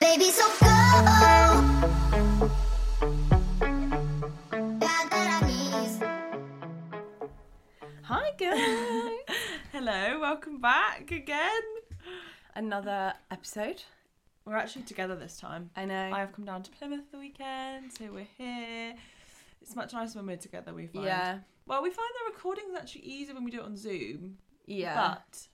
Baby, 0.00 0.30
so 0.30 0.46
go. 0.60 0.66
Hi, 8.02 8.30
guys. 8.38 9.18
Hello, 9.72 10.18
welcome 10.20 10.60
back 10.60 11.10
again. 11.10 11.62
Another 12.54 13.14
episode. 13.30 13.82
We're 14.44 14.56
actually 14.56 14.82
together 14.82 15.16
this 15.16 15.38
time. 15.38 15.70
I 15.76 15.84
know. 15.84 16.10
I 16.12 16.20
have 16.20 16.32
come 16.32 16.44
down 16.44 16.62
to 16.62 16.70
Plymouth 16.70 17.10
the 17.12 17.18
weekend, 17.18 17.92
so 17.92 18.06
we're 18.12 18.26
here. 18.38 18.94
It's 19.60 19.76
much 19.76 19.92
nicer 19.92 20.18
when 20.18 20.26
we're 20.26 20.36
together, 20.36 20.72
we 20.72 20.86
find. 20.86 21.04
Yeah. 21.04 21.38
Well, 21.66 21.82
we 21.82 21.90
find 21.90 22.08
the 22.24 22.32
recording 22.32 22.64
is 22.70 22.76
actually 22.76 23.02
easier 23.02 23.34
when 23.34 23.44
we 23.44 23.50
do 23.50 23.58
it 23.58 23.64
on 23.64 23.76
Zoom, 23.76 24.38
Yeah. 24.66 24.94
but 24.94 25.48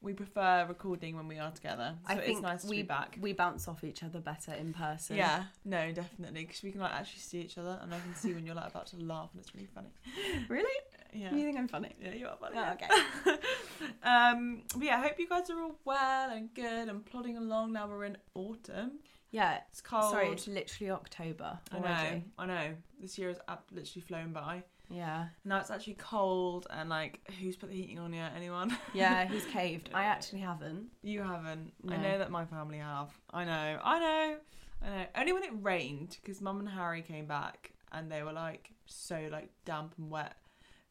we 0.00 0.12
prefer 0.12 0.66
recording 0.68 1.16
when 1.16 1.26
we 1.28 1.38
are 1.38 1.50
together. 1.50 1.94
So 2.06 2.14
I 2.14 2.18
it's 2.18 2.26
think 2.26 2.42
nice 2.42 2.62
to 2.62 2.68
we 2.68 2.76
be 2.78 2.82
back. 2.82 3.16
we 3.20 3.32
bounce 3.32 3.66
off 3.68 3.82
each 3.84 4.02
other 4.02 4.20
better 4.20 4.52
in 4.52 4.72
person. 4.74 5.16
yeah, 5.16 5.44
no, 5.64 5.92
definitely, 5.92 6.42
because 6.44 6.62
we 6.62 6.72
can 6.72 6.80
like 6.80 6.92
actually 6.92 7.20
see 7.20 7.40
each 7.40 7.56
other, 7.58 7.78
and 7.82 7.92
I 7.94 7.98
can 8.00 8.14
see 8.14 8.34
when 8.34 8.44
you're 8.44 8.54
like 8.54 8.68
about 8.68 8.86
to 8.88 8.96
laugh, 8.98 9.30
and 9.32 9.40
it's 9.40 9.54
really 9.54 9.68
funny. 9.74 9.88
Really? 10.48 10.68
Yeah. 11.16 11.32
You 11.32 11.44
think 11.44 11.56
I'm 11.56 11.68
funny? 11.68 11.94
Yeah, 12.02 12.12
you 12.12 12.26
are 12.26 12.36
funny. 12.40 12.56
Oh, 12.58 12.72
okay. 12.72 13.38
um, 14.02 14.62
but 14.74 14.82
yeah, 14.82 14.98
I 14.98 15.02
hope 15.02 15.12
you 15.16 15.28
guys 15.28 15.48
are 15.48 15.62
all 15.62 15.76
well 15.84 16.30
and 16.30 16.52
good 16.54 16.88
and 16.88 17.06
plodding 17.06 17.36
along. 17.36 17.72
Now 17.72 17.86
we're 17.86 18.06
in 18.06 18.16
autumn. 18.34 18.98
Yeah. 19.30 19.58
It's 19.70 19.80
cold. 19.80 20.10
Sorry, 20.10 20.30
it's 20.30 20.48
literally 20.48 20.90
October 20.90 21.60
I 21.70 21.78
know. 21.78 22.22
I 22.36 22.46
know. 22.46 22.74
This 23.00 23.16
year 23.16 23.28
has 23.28 23.38
literally 23.70 24.00
flown 24.00 24.32
by. 24.32 24.64
Yeah. 24.90 25.26
Now 25.44 25.58
it's 25.60 25.70
actually 25.70 25.94
cold, 25.94 26.66
and 26.70 26.88
like, 26.88 27.20
who's 27.40 27.56
put 27.56 27.70
the 27.70 27.74
heating 27.76 27.98
on 27.98 28.12
yet? 28.12 28.32
Anyone? 28.36 28.76
Yeah, 28.94 29.26
he's 29.30 29.44
caved. 29.46 29.90
I 29.94 30.04
actually 30.04 30.40
haven't. 30.40 30.86
you 31.02 31.22
haven't. 31.22 31.72
I 31.88 31.96
know 31.96 32.18
that 32.18 32.30
my 32.30 32.44
family 32.44 32.78
have. 32.78 33.10
I 33.32 33.44
know. 33.44 33.78
I 33.82 33.98
know. 33.98 34.36
I 34.82 34.88
know. 34.90 35.06
Only 35.16 35.32
when 35.32 35.42
it 35.44 35.52
rained, 35.62 36.18
because 36.22 36.40
Mum 36.40 36.60
and 36.60 36.68
Harry 36.68 37.02
came 37.02 37.26
back, 37.26 37.72
and 37.92 38.10
they 38.12 38.22
were 38.22 38.32
like 38.32 38.70
so 38.86 39.28
like 39.32 39.50
damp 39.64 39.94
and 39.98 40.10
wet. 40.10 40.36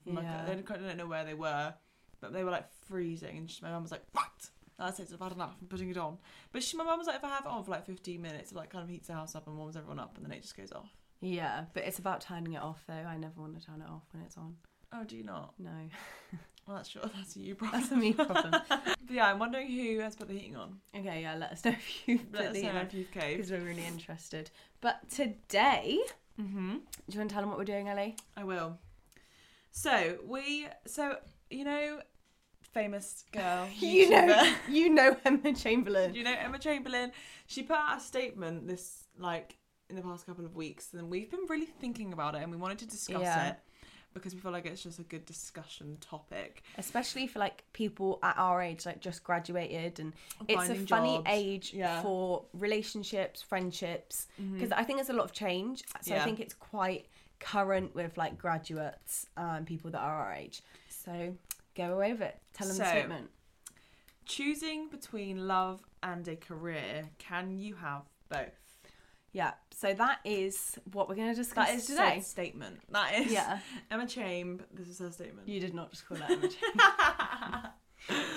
Like, 0.06 0.24
Yeah. 0.26 0.46
they 0.46 0.56
don't, 0.56 0.68
don't 0.68 0.98
know 0.98 1.08
where 1.08 1.24
they 1.24 1.34
were, 1.36 1.74
but 2.20 2.34
they 2.34 2.44
were 2.44 2.52
like 2.52 2.68
freezing, 2.88 3.38
and 3.38 3.60
my 3.62 3.70
mum 3.72 3.84
was 3.84 3.92
like, 3.92 4.04
"Right, 4.16 4.26
that's 4.78 5.00
it. 5.00 5.10
I've 5.14 5.20
had 5.20 5.32
enough. 5.34 5.56
I'm 5.62 5.68
putting 5.68 5.90
it 5.90 5.98
on." 5.98 6.18
But 6.52 6.64
she, 6.64 6.76
my 6.76 6.84
mum 6.84 6.98
was 6.98 7.08
like, 7.08 7.18
"If 7.18 7.24
I 7.24 7.30
have 7.30 7.46
it 7.46 7.50
on 7.52 7.64
for 7.64 7.72
like 7.72 7.86
15 7.86 8.22
minutes, 8.22 8.52
it 8.52 8.56
like 8.58 8.70
kind 8.72 8.84
of 8.84 8.90
heats 8.90 9.08
the 9.08 9.14
house 9.14 9.36
up 9.36 9.48
and 9.48 9.56
warms 9.58 9.78
everyone 9.78 10.00
up, 10.00 10.18
and 10.18 10.26
then 10.26 10.34
it 10.34 10.42
just 10.42 10.58
goes 10.58 10.72
off." 10.74 10.90
Yeah, 11.24 11.66
but 11.74 11.84
it's 11.84 12.00
about 12.00 12.22
turning 12.22 12.54
it 12.54 12.62
off 12.62 12.84
though. 12.88 12.94
I 12.94 13.18
never 13.18 13.40
want 13.40 13.58
to 13.60 13.66
turn 13.66 13.82
it 13.82 13.90
off 13.90 14.04
when 14.12 14.24
it's 14.24 14.38
on. 14.38 14.56
Oh, 14.92 15.04
do 15.06 15.16
you 15.16 15.24
not? 15.24 15.54
No. 15.58 15.72
Well, 16.68 16.76
that's 16.78 16.90
sure. 16.90 17.04
That's 17.16 17.36
a 17.36 17.40
you 17.40 17.56
problem. 17.56 17.80
That's 17.82 17.92
a 17.94 17.96
me 17.98 18.14
problem. 18.14 18.54
But 19.06 19.16
yeah, 19.16 19.28
I'm 19.32 19.40
wondering 19.40 19.68
who 19.70 20.00
has 20.00 20.16
put 20.16 20.28
the 20.28 20.34
heating 20.34 20.56
on. 20.56 20.78
Okay, 20.98 21.22
yeah, 21.22 21.36
let 21.36 21.52
us 21.52 21.66
know 21.66 21.72
if 21.72 22.08
you've 22.08 22.22
Let 22.32 22.42
put 22.42 22.46
us 22.48 22.54
the 22.54 22.64
know 22.64 22.80
if 22.80 22.94
you've 22.94 23.12
caved. 23.12 23.38
because 23.38 23.52
we're 23.52 23.60
really 23.68 23.86
interested. 23.86 24.50
But 24.82 25.10
today, 25.10 26.00
Mm-hmm. 26.42 26.72
do 26.78 26.80
you 27.10 27.20
want 27.20 27.30
to 27.30 27.34
tell 27.34 27.42
them 27.44 27.50
what 27.50 27.60
we're 27.60 27.66
doing, 27.66 27.88
Ellie? 27.90 28.16
I 28.36 28.44
will. 28.44 28.78
So 29.72 30.18
we, 30.28 30.68
so 30.88 31.18
you 31.50 31.64
know, 31.64 32.00
famous 32.74 33.24
girl. 33.32 33.68
You 33.80 34.10
know, 34.10 34.54
you 34.70 34.90
know 34.90 35.16
Emma 35.26 35.54
Chamberlain. 35.54 36.14
you 36.16 36.24
know 36.24 36.34
Emma 36.38 36.60
Chamberlain. 36.60 37.12
She 37.48 37.64
put 37.64 37.76
out 37.78 37.98
a 37.98 38.00
statement 38.02 38.68
this 38.68 39.04
like 39.18 39.58
in 39.94 40.02
the 40.04 40.08
past 40.10 40.26
couple 40.26 40.44
of 40.46 40.56
weeks, 40.56 40.94
and 40.94 41.10
we've 41.10 41.30
been 41.30 41.46
really 41.48 41.66
thinking 41.68 42.14
about 42.14 42.34
it, 42.36 42.42
and 42.42 42.52
we 42.52 42.58
wanted 42.58 42.80
to 42.80 42.88
discuss 42.88 43.22
Yeah. 43.22 43.50
it 43.52 43.58
because 44.14 44.34
we 44.36 44.40
feel 44.40 44.52
like 44.52 44.66
it's 44.66 44.84
just 44.84 45.00
a 45.00 45.04
good 45.04 45.26
discussion 45.26 45.98
topic. 46.00 46.62
especially 46.78 47.26
for 47.28 47.40
like 47.40 47.64
people 47.74 48.20
at 48.22 48.36
our 48.38 48.62
age 48.62 48.86
like 48.86 49.00
just 49.00 49.24
graduated 49.24 50.00
and 50.00 50.14
it's 50.48 50.54
a 50.64 50.68
Finding 50.68 50.86
funny 50.88 51.16
jobs. 51.18 51.28
age 51.30 51.74
Yeah. 51.74 51.94
Mm-hmm. 51.96 52.02
for 52.04 52.46
relationships 52.54 53.42
friendships 53.42 54.28
because 54.54 54.72
i 54.72 54.84
think 54.84 54.98
there's 55.00 55.10
a 55.10 55.14
lot 55.14 55.26
of 55.26 55.32
change 55.34 55.82
so 56.02 56.14
i 56.16 56.20
think 56.20 56.40
it's 56.40 56.54
quite 56.54 57.08
current 57.40 57.96
with 57.96 58.16
like 58.16 58.38
graduates 58.38 59.26
and 59.36 59.66
people 59.66 59.90
that 59.90 60.00
are 60.02 60.26
our 60.28 60.34
age 60.34 60.62
so 60.90 61.36
go 61.76 62.00
over 62.04 62.24
it 62.26 62.40
tell 62.54 62.68
them 62.68 62.78
the 62.78 62.86
statement 62.86 63.30
Choosing 64.26 64.88
between 64.90 65.48
love 65.48 65.82
and 66.02 66.26
a 66.30 66.36
career, 66.38 67.10
can 67.18 67.58
you 67.58 67.76
have 67.76 68.04
both? 68.30 68.58
Yeah 69.34 69.52
so 69.72 69.94
that 69.94 70.20
is 70.24 70.78
what 70.94 71.10
we're 71.10 71.16
going 71.16 71.30
to 71.30 71.36
discuss 71.36 71.68
That 71.68 71.76
is 71.76 71.86
today 71.88 72.22
statement. 72.22 72.80
That 72.92 73.14
is 73.16 73.32
Yeah. 73.32 73.60
Emma 73.92 74.06
Chamb. 74.08 74.62
This 74.74 74.88
is 74.88 75.00
her 75.00 75.12
statement. 75.12 75.48
you 75.48 75.60
did 75.60 75.74
not 75.74 75.92
just 75.92 76.08
call 76.08 76.18
that 76.18 76.30
Emma 76.32 76.48
Chamberlain. 76.48 77.72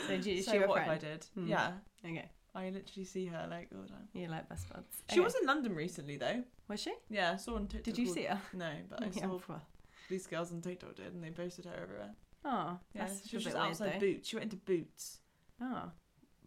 so 0.08 0.16
do 0.18 0.30
you, 0.30 0.42
so 0.42 0.52
she 0.52 0.58
what 0.60 0.72
friend 0.84 0.90
if 0.92 0.96
I 0.96 0.98
did? 1.08 1.26
Hmm. 1.34 1.46
Yeah, 1.48 1.72
okay 2.04 2.30
I 2.54 2.70
literally 2.70 3.04
see 3.04 3.26
her 3.26 3.46
like 3.50 3.68
all 3.74 3.82
the 3.82 3.88
time. 3.88 4.08
you 4.14 4.28
like 4.28 4.48
best 4.48 4.68
buds 4.72 5.02
She 5.10 5.16
Okay. 5.20 5.24
was 5.24 5.34
in 5.40 5.46
London 5.46 5.74
recently 5.74 6.16
though. 6.16 6.42
was 6.68 6.80
she 6.80 6.94
Yeah, 7.10 7.32
I 7.32 7.36
saw 7.36 7.56
on 7.56 7.66
TikTok. 7.66 7.84
did 7.84 7.98
you 7.98 8.08
all- 8.08 8.14
see 8.14 8.22
her 8.24 8.40
No, 8.54 8.70
but 8.88 9.02
I 9.02 9.06
Yeah, 9.12 9.22
saw 9.22 9.40
well. 9.48 9.62
these 10.08 10.26
girls 10.26 10.52
on 10.52 10.60
TikTok 10.62 10.94
did, 10.96 11.12
and 11.12 11.22
they 11.22 11.30
posted 11.30 11.66
her 11.66 11.74
everywhere. 11.82 12.14
oh 12.44 12.78
Yeah, 12.94 13.06
that's 13.06 13.28
she 13.28 13.36
was 13.36 13.44
just 13.44 13.56
weird, 13.56 13.68
outside 13.68 13.92
though. 13.96 14.00
Boots. 14.00 14.28
She 14.28 14.36
went 14.36 14.44
into 14.52 14.56
Boots. 14.64 15.18
oh 15.60 15.90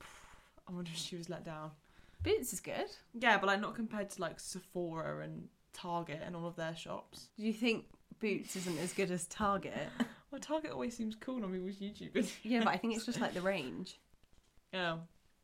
I 0.67 0.71
wonder 0.71 0.89
if 0.93 0.97
she 0.97 1.15
was 1.15 1.29
let 1.29 1.43
down. 1.43 1.71
Boots 2.23 2.53
is 2.53 2.59
good. 2.59 2.87
Yeah, 3.13 3.37
but 3.37 3.47
like 3.47 3.61
not 3.61 3.75
compared 3.75 4.09
to 4.11 4.21
like 4.21 4.39
Sephora 4.39 5.23
and 5.23 5.47
Target 5.73 6.21
and 6.25 6.35
all 6.35 6.47
of 6.47 6.55
their 6.55 6.75
shops. 6.75 7.29
Do 7.37 7.45
you 7.45 7.53
think 7.53 7.85
Boots 8.19 8.55
isn't 8.55 8.77
as 8.79 8.93
good 8.93 9.11
as 9.11 9.25
Target? 9.27 9.87
Well, 10.31 10.39
Target 10.39 10.69
always 10.73 10.95
seems 10.95 11.15
cool 11.15 11.43
on 11.43 11.51
people's 11.51 11.77
YouTubers. 11.77 12.31
yeah, 12.43 12.59
but 12.59 12.67
I 12.67 12.77
think 12.77 12.95
it's 12.95 13.03
just 13.03 13.19
like 13.19 13.33
the 13.33 13.41
range. 13.41 13.99
Yeah. 14.71 14.97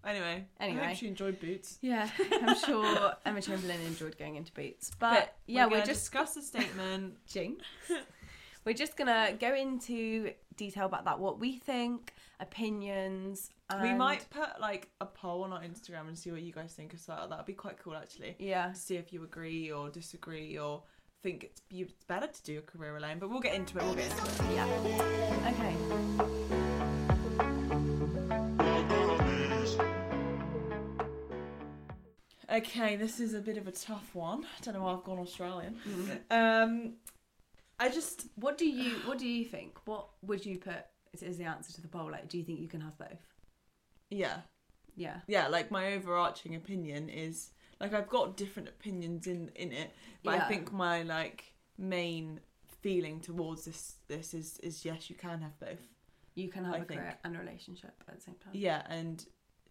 Anyway, 0.05 0.45
I 0.59 0.63
Anyway. 0.63 0.85
hope 0.85 0.97
she 0.97 1.07
enjoyed 1.07 1.39
Boots. 1.39 1.79
Yeah, 1.81 2.07
I'm 2.31 2.55
sure 2.55 3.13
Emma 3.25 3.41
Chamberlain 3.41 3.81
enjoyed 3.81 4.15
going 4.19 4.35
into 4.35 4.51
Boots. 4.53 4.91
But, 4.99 5.13
But 5.15 5.35
yeah, 5.47 5.65
we're, 5.65 5.79
we're, 5.79 5.85
just 5.85 6.01
discuss 6.01 6.35
the 6.35 6.43
statement. 6.43 7.15
jinx. 7.25 7.65
we're 8.65 8.75
just 8.75 8.95
gonna 8.95 9.33
go 9.39 9.55
into 9.55 10.33
detail 10.55 10.85
about 10.85 11.05
that, 11.05 11.17
what 11.19 11.39
we 11.39 11.57
think, 11.57 12.13
opinions. 12.39 13.49
And, 13.69 13.81
We 13.81 13.93
might 13.93 14.29
put 14.29 14.59
like 14.59 14.89
a 15.01 15.05
poll 15.05 15.43
on 15.43 15.53
our 15.53 15.61
Instagram 15.61 16.07
and 16.07 16.17
see 16.17 16.31
what 16.31 16.41
you 16.41 16.53
guys 16.53 16.73
think 16.73 16.93
as 16.93 17.07
well. 17.07 17.27
That'd 17.27 17.45
be 17.45 17.53
quite 17.53 17.77
cool 17.79 17.95
actually. 17.95 18.35
Yeah. 18.39 18.69
To 18.69 18.75
see 18.75 18.97
if 18.97 19.11
you 19.11 19.23
agree 19.23 19.71
or 19.71 19.89
disagree 19.89 20.57
or 20.57 20.83
think 21.23 21.45
it's, 21.45 21.61
it's 21.71 22.03
better 22.05 22.27
to 22.27 22.43
do 22.43 22.59
a 22.59 22.61
career 22.61 22.97
alone. 22.97 23.17
But 23.19 23.29
we'll 23.29 23.39
get 23.39 23.55
into 23.55 23.77
it. 23.77 23.83
We'll 23.83 23.95
get 23.95 24.11
into 24.11 24.25
it. 24.25 24.53
Yeah. 24.53 24.67
Okay. 25.49 25.75
Okay, 32.51 32.95
this 32.95 33.19
is 33.19 33.33
a 33.33 33.39
bit 33.39 33.57
of 33.57 33.67
a 33.67 33.71
tough 33.71 34.13
one. 34.13 34.45
I 34.45 34.63
don't 34.63 34.75
know 34.75 34.83
why 34.83 34.93
I've 34.93 35.03
gone 35.03 35.19
Australian. 35.19 35.77
Mm-hmm. 35.87 36.13
Um, 36.31 36.93
I 37.79 37.89
just 37.89 38.27
What 38.35 38.57
do 38.57 38.65
you 38.65 38.91
What 39.05 39.17
do 39.17 39.27
you 39.27 39.45
think? 39.45 39.77
What 39.85 40.07
would 40.21 40.45
you 40.45 40.57
put 40.59 40.85
is, 41.15 41.23
is 41.23 41.37
the 41.37 41.45
answer 41.45 41.71
to 41.73 41.81
the 41.81 41.87
poll. 41.87 42.11
Like, 42.11 42.27
do 42.29 42.37
you 42.37 42.43
think 42.43 42.59
you 42.59 42.67
can 42.67 42.81
have 42.81 42.97
both? 42.97 43.25
Yeah. 44.09 44.37
Yeah. 44.95 45.17
Yeah, 45.27 45.47
like 45.47 45.71
my 45.71 45.93
overarching 45.93 46.55
opinion 46.55 47.09
is 47.09 47.51
like 47.79 47.93
I've 47.93 48.07
got 48.09 48.37
different 48.37 48.69
opinions 48.69 49.27
in 49.27 49.49
in 49.55 49.71
it, 49.71 49.91
but 50.23 50.35
Yeah. 50.35 50.45
I 50.45 50.47
think 50.47 50.71
my 50.71 51.03
like 51.03 51.53
main 51.77 52.39
feeling 52.81 53.19
towards 53.19 53.65
this 53.65 53.95
this 54.07 54.33
is 54.33 54.59
is 54.59 54.85
yes, 54.85 55.09
you 55.09 55.15
can 55.15 55.41
have 55.41 55.59
both. 55.59 55.81
You 56.35 56.49
can 56.49 56.65
have 56.65 56.75
I 56.75 56.77
a 56.79 56.85
career 56.85 57.03
think. 57.03 57.17
and 57.23 57.35
a 57.35 57.39
relationship 57.39 57.93
at 58.07 58.15
the 58.15 58.21
same 58.21 58.35
time. 58.35 58.53
Yeah, 58.53 58.83
and 58.89 59.25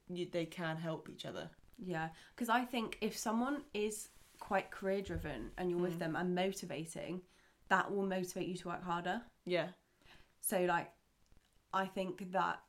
you, 0.09 0.27
they 0.31 0.47
can 0.47 0.77
help 0.77 1.09
each 1.09 1.25
other. 1.27 1.49
Yeah, 1.79 2.09
because 2.35 2.49
I 2.49 2.65
think 2.65 2.99
if 3.01 3.17
someone 3.17 3.63
is 3.73 4.09
quite 4.41 4.71
career 4.71 5.01
driven 5.03 5.51
and 5.57 5.71
you're 5.71 5.79
Mm. 5.81 5.89
with 5.89 5.99
them 5.99 6.17
and 6.17 6.35
motivating, 6.35 7.23
that 7.69 7.91
will 7.91 8.07
motivate 8.07 8.47
you 8.49 8.57
to 8.57 8.69
work 8.69 8.83
harder. 8.83 9.23
Yeah. 9.47 9.69
So, 10.41 10.61
like, 10.65 10.91
I 11.75 11.87
think 11.87 12.33
that 12.33 12.61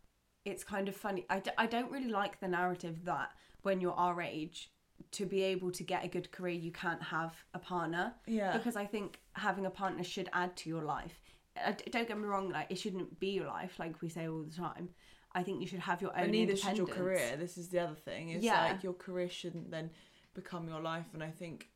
it's 0.44 0.64
kind 0.64 0.88
of 0.90 0.96
funny. 0.96 1.26
I, 1.30 1.40
d- 1.40 1.52
I 1.58 1.66
don't 1.68 1.92
really 1.92 2.10
like 2.10 2.40
the 2.40 2.48
narrative 2.48 3.06
that 3.06 3.30
when 3.62 3.80
you're 3.82 3.94
our 3.94 4.22
age, 4.22 4.72
to 5.12 5.26
be 5.26 5.42
able 5.44 5.72
to 5.72 5.84
get 5.84 6.04
a 6.06 6.08
good 6.08 6.32
career, 6.32 6.54
you 6.56 6.72
can't 6.72 7.02
have 7.04 7.34
a 7.54 7.60
partner. 7.60 8.14
Yeah. 8.28 8.56
Because 8.58 8.76
I 8.76 8.86
think 8.86 9.20
having 9.34 9.66
a 9.66 9.70
partner 9.70 10.04
should 10.04 10.30
add 10.34 10.56
to 10.58 10.70
your 10.70 10.84
life. 10.84 11.22
Uh, 11.66 11.72
d- 11.72 11.86
Don't 11.92 12.08
get 12.08 12.18
me 12.18 12.26
wrong, 12.26 12.50
like, 12.50 12.68
it 12.70 12.78
shouldn't 12.80 13.20
be 13.20 13.28
your 13.30 13.48
life, 13.48 13.78
like 13.80 14.02
we 14.02 14.10
say 14.10 14.28
all 14.28 14.44
the 14.44 14.56
time. 14.56 14.90
I 15.34 15.44
think 15.44 15.62
you 15.62 15.68
should 15.68 15.80
have 15.80 16.02
your 16.02 16.12
own 16.16 16.24
But 16.26 16.32
neither 16.32 16.56
should 16.56 16.78
your 16.78 16.88
career. 16.88 17.36
This 17.38 17.58
is 17.58 17.68
the 17.70 17.80
other 17.80 17.96
thing. 17.96 18.30
It's 18.30 18.44
Yeah. 18.44 18.66
like 18.72 18.84
your 18.84 18.94
career 18.94 19.30
shouldn't 19.30 19.70
then 19.72 19.90
become 20.34 20.68
your 20.68 20.80
life. 20.82 21.08
And 21.14 21.22
I 21.24 21.30
think, 21.32 21.70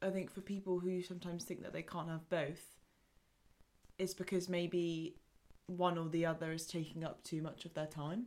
I 0.00 0.10
think 0.10 0.30
for 0.30 0.40
people 0.40 0.78
who 0.78 1.02
sometimes 1.02 1.44
think 1.44 1.62
that 1.62 1.72
they 1.72 1.82
can't 1.82 2.08
have 2.08 2.28
both, 2.28 2.62
it's 3.98 4.14
because 4.14 4.48
maybe 4.48 5.16
one 5.76 5.98
or 5.98 6.08
the 6.08 6.26
other 6.26 6.52
is 6.52 6.66
taking 6.66 7.04
up 7.04 7.22
too 7.22 7.42
much 7.42 7.64
of 7.64 7.74
their 7.74 7.86
time. 7.86 8.26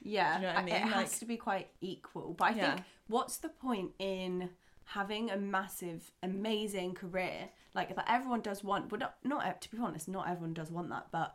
Yeah, 0.00 0.36
Do 0.38 0.42
you 0.42 0.48
know 0.48 0.54
what 0.54 0.62
I 0.62 0.64
mean? 0.64 0.74
It 0.74 0.80
has 0.82 0.94
Like- 1.10 1.18
to 1.20 1.24
be 1.26 1.36
quite 1.36 1.70
equal. 1.80 2.34
But 2.34 2.44
I 2.44 2.50
Yeah. 2.54 2.74
think 2.76 2.86
what's 3.08 3.38
the 3.38 3.48
point 3.48 3.92
in 3.98 4.50
having 4.84 5.30
a 5.30 5.36
massive, 5.36 6.12
amazing 6.22 6.94
career 6.94 7.50
like 7.74 7.94
that 7.96 8.04
everyone 8.08 8.40
does 8.42 8.62
want? 8.62 8.88
But 8.88 9.00
not, 9.00 9.16
not 9.24 9.60
to 9.62 9.70
be 9.70 9.78
honest, 9.78 10.06
not 10.08 10.28
everyone 10.28 10.54
does 10.54 10.70
want 10.70 10.90
that. 10.90 11.10
But 11.10 11.34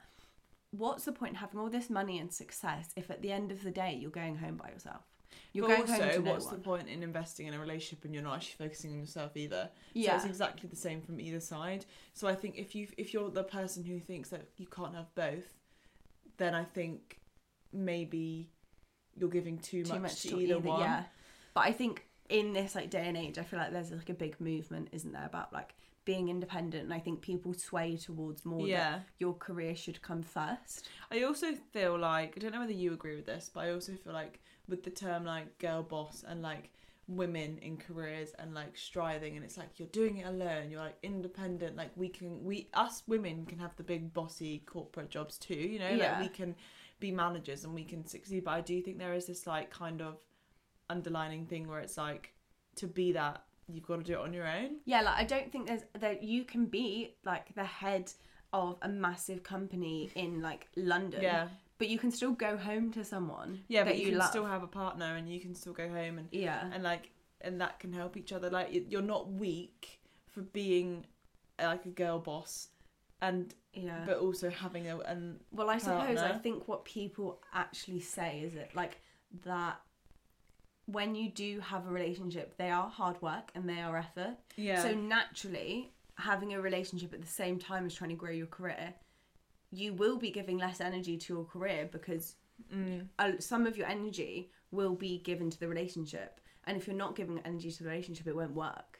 what's 0.71 1.05
the 1.05 1.11
point 1.11 1.31
in 1.31 1.35
having 1.37 1.59
all 1.59 1.69
this 1.69 1.89
money 1.89 2.17
and 2.19 2.31
success 2.31 2.93
if 2.95 3.09
at 3.09 3.21
the 3.21 3.31
end 3.31 3.51
of 3.51 3.63
the 3.63 3.71
day 3.71 3.93
you're 3.95 4.11
going 4.11 4.37
home 4.37 4.57
by 4.57 4.69
yourself? 4.69 5.03
You're 5.53 5.67
but 5.67 5.79
also, 5.81 6.21
no 6.21 6.31
what's 6.31 6.45
one. 6.45 6.53
the 6.55 6.59
point 6.61 6.87
in 6.89 7.03
investing 7.03 7.47
in 7.47 7.53
a 7.53 7.59
relationship 7.59 8.05
and 8.05 8.13
you're 8.13 8.23
not 8.23 8.35
actually 8.37 8.65
focusing 8.65 8.93
on 8.93 8.99
yourself 8.99 9.35
either? 9.35 9.69
Yeah. 9.93 10.11
So 10.11 10.15
it's 10.17 10.25
exactly 10.25 10.69
the 10.69 10.75
same 10.75 11.01
from 11.01 11.19
either 11.19 11.39
side. 11.39 11.85
So 12.13 12.27
I 12.27 12.35
think 12.35 12.57
if 12.57 12.73
you 12.75 12.87
if 12.97 13.13
you're 13.13 13.29
the 13.29 13.43
person 13.43 13.83
who 13.83 13.99
thinks 13.99 14.29
that 14.29 14.47
you 14.57 14.67
can't 14.67 14.95
have 14.95 15.13
both, 15.15 15.53
then 16.37 16.53
I 16.55 16.63
think 16.63 17.19
maybe 17.73 18.49
you're 19.15 19.29
giving 19.29 19.57
too, 19.57 19.83
Too 19.83 19.93
much, 19.93 20.01
much 20.01 20.21
to, 20.23 20.29
to 20.29 20.39
either, 20.39 20.55
either, 20.57 20.69
one. 20.69 20.79
yeah. 20.81 21.03
But 21.53 21.61
I 21.65 21.71
think 21.73 22.05
in 22.29 22.53
this 22.53 22.75
like 22.75 22.89
day 22.89 23.07
and 23.07 23.17
age, 23.17 23.37
I 23.37 23.43
feel 23.43 23.59
like 23.59 23.71
there's 23.71 23.91
like 23.91 24.09
a 24.09 24.13
big 24.13 24.39
movement, 24.39 24.89
isn't 24.93 25.11
there, 25.11 25.25
about 25.25 25.51
like 25.51 25.75
being 26.05 26.29
independent, 26.29 26.83
and 26.85 26.93
I 26.93 26.99
think 26.99 27.21
people 27.21 27.53
sway 27.53 27.95
towards 27.97 28.45
more 28.45 28.65
Yeah. 28.65 28.91
that 28.91 29.03
your 29.19 29.33
career 29.33 29.75
should 29.75 30.01
come 30.01 30.23
first. 30.23 30.87
I 31.11 31.23
also 31.23 31.53
feel 31.73 31.97
like 31.99 32.33
I 32.37 32.39
don't 32.39 32.53
know 32.53 32.59
whether 32.61 32.71
you 32.71 32.93
agree 32.93 33.15
with 33.15 33.25
this, 33.25 33.51
but 33.53 33.61
I 33.65 33.71
also 33.71 33.93
feel 33.93 34.13
like 34.13 34.39
with 34.71 34.83
the 34.83 34.89
term 34.89 35.23
like 35.25 35.59
girl 35.59 35.83
boss 35.83 36.23
and 36.27 36.41
like 36.41 36.71
women 37.07 37.57
in 37.61 37.75
careers 37.77 38.29
and 38.39 38.53
like 38.53 38.77
striving 38.77 39.35
and 39.35 39.43
it's 39.43 39.57
like 39.57 39.77
you're 39.77 39.87
doing 39.89 40.17
it 40.17 40.27
alone 40.27 40.69
you're 40.71 40.79
like 40.79 40.97
independent 41.03 41.75
like 41.75 41.91
we 41.95 42.07
can 42.07 42.43
we 42.43 42.67
us 42.73 43.03
women 43.05 43.45
can 43.45 43.59
have 43.59 43.75
the 43.75 43.83
big 43.83 44.13
bossy 44.13 44.63
corporate 44.65 45.09
jobs 45.09 45.37
too 45.37 45.53
you 45.53 45.77
know 45.77 45.89
Yeah. 45.89 46.13
like 46.13 46.21
we 46.21 46.27
can 46.29 46.55
be 47.01 47.11
managers 47.11 47.65
and 47.65 47.73
we 47.75 47.83
can 47.83 48.05
succeed 48.05 48.45
but 48.45 48.51
i 48.51 48.61
do 48.61 48.81
think 48.81 48.97
there 48.97 49.13
is 49.13 49.25
this 49.25 49.45
like 49.45 49.69
kind 49.69 50.01
of 50.01 50.17
underlining 50.89 51.45
thing 51.45 51.67
where 51.67 51.79
it's 51.79 51.97
like 51.97 52.33
to 52.75 52.87
be 52.87 53.11
that 53.11 53.43
you've 53.67 53.85
got 53.87 53.97
to 53.97 54.03
do 54.03 54.13
it 54.13 54.19
on 54.19 54.33
your 54.33 54.47
own 54.47 54.77
Yeah, 54.85 55.01
like 55.01 55.15
I 55.17 55.23
don't 55.23 55.51
think 55.51 55.67
there's 55.67 55.83
that 55.99 56.23
you 56.23 56.43
can 56.43 56.65
be 56.65 57.15
like 57.25 57.53
the 57.55 57.63
head 57.63 58.11
of 58.53 58.77
a 58.81 58.89
massive 58.89 59.43
company 59.43 60.11
in 60.15 60.41
like 60.41 60.67
London. 60.75 61.21
Yeah. 61.21 61.47
But 61.81 61.89
you 61.89 61.97
can 61.97 62.11
still 62.11 62.31
go 62.47 62.51
home 62.57 62.91
to 62.97 63.03
someone. 63.03 63.51
yeah 63.67 63.83
that 63.83 63.89
but 63.91 63.97
you, 63.99 64.05
you 64.05 64.09
can 64.11 64.19
love. 64.19 64.29
still 64.29 64.45
have 64.45 64.63
a 64.63 64.67
partner 64.81 65.09
and 65.17 65.27
you 65.33 65.39
can 65.45 65.53
still 65.61 65.73
go 65.73 65.87
home 65.89 66.17
and 66.19 66.27
Yeah. 66.31 66.69
and 66.73 66.83
like 66.83 67.05
and 67.41 67.59
that 67.63 67.79
can 67.81 67.91
help 68.01 68.15
each 68.21 68.31
other 68.31 68.49
like 68.49 68.67
you're 68.91 69.09
not 69.15 69.23
weak 69.31 69.99
for 70.33 70.41
being 70.41 71.05
like 71.71 71.85
a 71.85 71.93
girl 72.03 72.19
boss 72.19 72.53
and 73.21 73.53
Yeah. 73.73 74.03
but 74.05 74.17
also 74.25 74.47
having 74.65 74.83
a 74.89 74.95
and 75.11 75.39
well, 75.51 75.69
I 75.69 75.77
suppose 75.79 76.19
I 76.19 76.33
think 76.45 76.67
what 76.67 76.85
people 76.85 77.27
actually 77.63 78.01
say 78.01 78.31
is 78.47 78.53
it 78.63 78.69
like 78.75 78.95
that 79.45 79.75
when 80.85 81.15
you 81.15 81.29
do 81.29 81.59
have 81.61 81.87
a 81.87 81.89
relationship, 81.89 82.57
they 82.57 82.69
are 82.69 82.89
hard 82.89 83.21
work 83.21 83.51
and 83.55 83.67
they 83.69 83.79
are 83.81 83.95
effort. 83.97 84.35
yeah 84.55 84.81
So 84.83 84.93
naturally, 84.93 85.91
having 86.15 86.53
a 86.53 86.61
relationship 86.61 87.13
at 87.13 87.21
the 87.21 87.27
same 87.43 87.57
time 87.59 87.85
as 87.85 87.93
trying 87.95 88.09
to 88.09 88.15
grow 88.15 88.31
your 88.31 88.47
career, 88.47 88.93
you 89.71 89.93
will 89.93 90.17
be 90.17 90.31
giving 90.31 90.57
less 90.57 90.81
energy 90.81 91.17
to 91.17 91.33
your 91.33 91.45
career 91.45 91.87
because 91.91 92.35
Mm. 92.71 93.07
some 93.41 93.65
of 93.65 93.75
your 93.75 93.87
energy 93.87 94.51
will 94.69 94.93
be 94.93 95.17
given 95.17 95.49
to 95.49 95.59
the 95.59 95.67
relationship. 95.67 96.39
And 96.65 96.77
if 96.77 96.85
you're 96.85 96.95
not 96.95 97.15
giving 97.15 97.39
energy 97.39 97.71
to 97.71 97.83
the 97.83 97.89
relationship, 97.89 98.27
it 98.27 98.35
won't 98.35 98.53
work. 98.53 98.99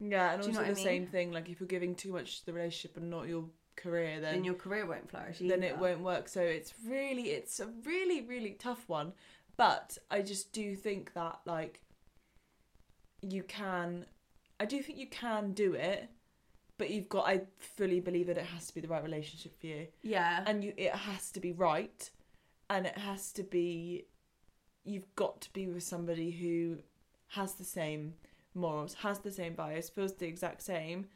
yeah 0.00 0.32
and 0.32 0.42
Do 0.42 0.48
you 0.48 0.54
also 0.56 0.66
know 0.68 0.74
the 0.74 0.80
I 0.80 0.84
same 0.84 1.06
thing 1.06 1.30
like 1.30 1.48
if 1.48 1.60
you're 1.60 1.68
giving 1.68 1.94
too 1.94 2.12
much 2.12 2.40
to 2.40 2.46
the 2.46 2.52
relationship 2.52 2.96
and 2.96 3.08
not 3.10 3.28
your 3.28 3.44
career 3.76 4.20
then 4.20 4.34
Then 4.34 4.44
your 4.44 4.54
career 4.54 4.86
won't 4.86 5.08
flourish. 5.08 5.38
then 5.38 5.62
it 5.62 5.78
won't 5.78 6.00
work 6.00 6.28
so 6.28 6.40
it's 6.40 6.74
really 6.84 7.30
it's 7.30 7.60
a 7.60 7.68
really 7.84 8.20
really 8.22 8.54
tough 8.58 8.88
one 8.88 9.12
but 9.56 9.96
i 10.10 10.20
just 10.20 10.52
do 10.52 10.74
think 10.74 11.12
that 11.14 11.38
like 11.46 11.80
you 13.22 13.42
can 13.44 14.04
i 14.60 14.64
do 14.64 14.82
think 14.82 14.98
you 14.98 15.06
can 15.08 15.52
do 15.52 15.74
it 15.74 16.08
but 16.78 16.90
you've 16.90 17.08
got 17.08 17.26
i 17.26 17.40
fully 17.58 18.00
believe 18.00 18.26
that 18.26 18.38
it 18.38 18.44
has 18.46 18.66
to 18.66 18.74
be 18.74 18.80
the 18.80 18.88
right 18.88 19.02
relationship 19.02 19.58
for 19.60 19.66
you 19.66 19.86
Yeah. 20.02 20.42
and 20.46 20.64
you 20.64 20.72
it 20.76 20.92
has 20.94 21.30
to 21.32 21.40
be 21.40 21.52
right 21.52 22.10
and 22.70 22.86
it 22.86 22.98
has 22.98 23.32
to 23.32 23.42
be 23.42 24.06
you've 24.84 25.14
got 25.16 25.40
to 25.42 25.52
be 25.52 25.66
with 25.66 25.82
somebody 25.82 26.30
who 26.30 26.78
has 27.28 27.54
the 27.54 27.64
same 27.64 28.14
morals 28.54 28.94
has 28.94 29.18
the 29.20 29.32
same 29.32 29.54
values 29.56 29.88
feels 29.88 30.14
the 30.14 30.26
exact 30.26 30.62
same 30.62 31.06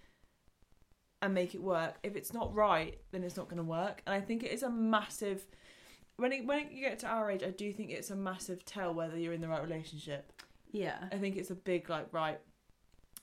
and 1.21 1.35
make 1.35 1.55
it 1.55 1.63
work 1.63 1.97
if 2.03 2.15
it's 2.17 2.33
not 2.33 2.55
right 2.55 2.99
then 3.13 3.23
it's 3.25 3.37
not 3.37 3.49
going 3.49 3.57
to 3.59 3.63
work 3.63 4.03
and 4.07 4.15
i 4.15 4.21
think 4.21 4.43
it 4.43 4.53
is 4.53 4.63
a 4.63 4.71
massive 4.71 5.47
when 6.17 6.33
it, 6.33 6.47
when 6.47 6.69
you 6.71 6.81
get 6.83 6.99
to 6.99 7.07
our 7.07 7.31
age 7.31 7.43
i 7.43 7.51
do 7.51 7.73
think 7.73 7.91
it's 7.91 8.11
a 8.11 8.17
massive 8.17 8.65
tell 8.65 8.93
whether 8.95 9.17
you're 9.19 9.33
in 9.33 9.41
the 9.41 9.49
right 9.49 9.63
relationship 9.63 10.33
yeah. 10.71 10.99
I 11.11 11.17
think 11.17 11.37
it's 11.39 11.51
a 11.51 11.55
big 11.55 11.89
like 11.89 12.09
right. 12.13 12.39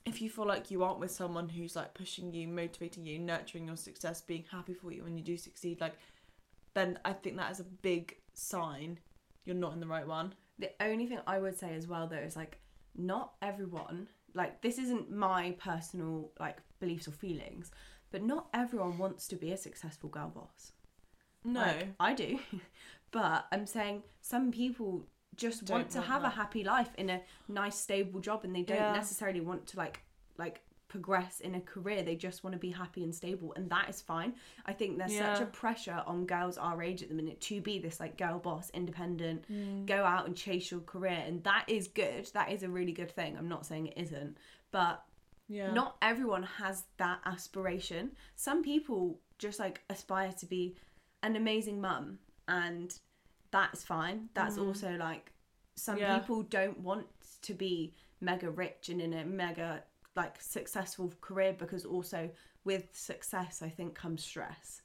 If 0.06 0.22
you 0.22 0.30
feel 0.30 0.46
like 0.46 0.70
you 0.70 0.82
aren't 0.84 1.00
with 1.00 1.10
someone 1.10 1.48
who's 1.48 1.76
like 1.76 1.92
pushing 1.92 2.32
you, 2.32 2.48
motivating 2.48 3.04
you, 3.04 3.18
nurturing 3.18 3.66
your 3.66 3.76
success, 3.76 4.22
being 4.22 4.44
happy 4.50 4.72
for 4.72 4.92
you 4.92 5.04
when 5.04 5.18
you 5.18 5.24
do 5.24 5.36
succeed, 5.36 5.80
like 5.80 5.94
then 6.74 6.98
I 7.04 7.12
think 7.12 7.36
that 7.36 7.50
is 7.50 7.60
a 7.60 7.64
big 7.64 8.16
sign 8.34 8.98
you're 9.44 9.56
not 9.56 9.72
in 9.72 9.80
the 9.80 9.86
right 9.86 10.06
one. 10.06 10.34
The 10.58 10.70
only 10.80 11.06
thing 11.06 11.18
I 11.26 11.38
would 11.38 11.58
say 11.58 11.74
as 11.74 11.86
well 11.86 12.06
though 12.06 12.16
is 12.16 12.36
like 12.36 12.58
not 12.96 13.34
everyone 13.42 14.08
like 14.34 14.60
this 14.60 14.78
isn't 14.78 15.10
my 15.10 15.54
personal 15.58 16.30
like 16.38 16.58
beliefs 16.78 17.08
or 17.08 17.12
feelings, 17.12 17.70
but 18.10 18.22
not 18.22 18.48
everyone 18.54 18.98
wants 18.98 19.26
to 19.28 19.36
be 19.36 19.52
a 19.52 19.56
successful 19.56 20.10
girl 20.10 20.28
boss. 20.28 20.72
No. 21.42 21.60
Like, 21.60 21.88
I 21.98 22.14
do. 22.14 22.38
but 23.10 23.46
I'm 23.50 23.66
saying 23.66 24.02
some 24.20 24.52
people 24.52 25.06
just 25.36 25.64
Don't 25.64 25.78
want 25.78 25.90
to 25.90 25.98
want 25.98 26.08
have 26.10 26.22
that. 26.22 26.32
a 26.32 26.36
happy 26.36 26.64
life 26.64 26.90
in 26.96 27.10
a 27.10 27.20
nice 27.48 27.76
stable 27.76 28.20
job 28.20 28.44
and 28.44 28.54
they 28.54 28.62
don't 28.62 28.76
Yeah. 28.78 28.92
necessarily 28.92 29.40
want 29.40 29.66
to 29.68 29.76
like 29.76 30.00
like 30.38 30.62
progress 30.88 31.40
in 31.40 31.54
a 31.56 31.60
career. 31.60 32.02
They 32.02 32.14
just 32.14 32.44
want 32.44 32.54
to 32.54 32.58
be 32.60 32.70
happy 32.70 33.02
and 33.02 33.14
stable 33.14 33.52
and 33.56 33.68
that 33.70 33.88
is 33.90 34.00
fine. 34.00 34.34
I 34.66 34.72
think 34.72 34.98
there's 34.98 35.16
such 35.16 35.40
a 35.40 35.46
pressure 35.46 36.02
on 36.06 36.26
girls 36.26 36.56
our 36.58 36.80
age 36.82 37.02
at 37.02 37.08
the 37.08 37.14
minute 37.14 37.40
to 37.42 37.60
be 37.60 37.78
this 37.78 37.98
like 38.00 38.16
girl 38.16 38.38
boss, 38.38 38.70
independent, 38.70 39.46
Mm. 39.50 39.86
go 39.86 40.04
out 40.04 40.26
and 40.26 40.36
chase 40.36 40.70
your 40.70 40.80
career 40.80 41.22
and 41.26 41.42
that 41.44 41.64
is 41.68 41.88
good. 41.88 42.26
That 42.34 42.50
is 42.52 42.62
a 42.62 42.68
really 42.68 42.92
good 42.92 43.10
thing. 43.10 43.36
I'm 43.36 43.48
not 43.48 43.66
saying 43.66 43.88
it 43.88 43.98
isn't. 43.98 44.36
But 44.70 45.04
yeah. 45.48 45.72
not 45.72 45.96
everyone 46.02 46.44
has 46.44 46.84
that 46.98 47.18
aspiration. 47.24 48.12
Some 48.36 48.62
people 48.62 49.18
just 49.38 49.58
like 49.58 49.82
aspire 49.90 50.32
to 50.32 50.46
be 50.46 50.76
an 51.22 51.34
amazing 51.36 51.80
mum, 51.80 52.18
and 52.46 52.96
that's 53.56 53.82
fine. 53.84 54.18
That's 54.34 54.58
also 54.58 54.90
like 55.08 55.32
some 55.76 55.96
Mm. 55.96 56.00
Yeah. 56.00 56.18
people 56.18 56.42
don't 56.58 56.78
want 56.80 57.06
to 57.48 57.54
be 57.54 57.94
mega 58.20 58.50
rich 58.50 58.88
and 58.88 59.00
in 59.00 59.12
a 59.14 59.24
mega 59.24 59.82
like 60.14 60.40
successful 60.40 61.12
career 61.20 61.52
because 61.62 61.84
also 61.84 62.20
with 62.64 62.84
success, 62.92 63.62
I 63.62 63.68
think 63.76 63.94
comes 63.94 64.22
stress, 64.24 64.82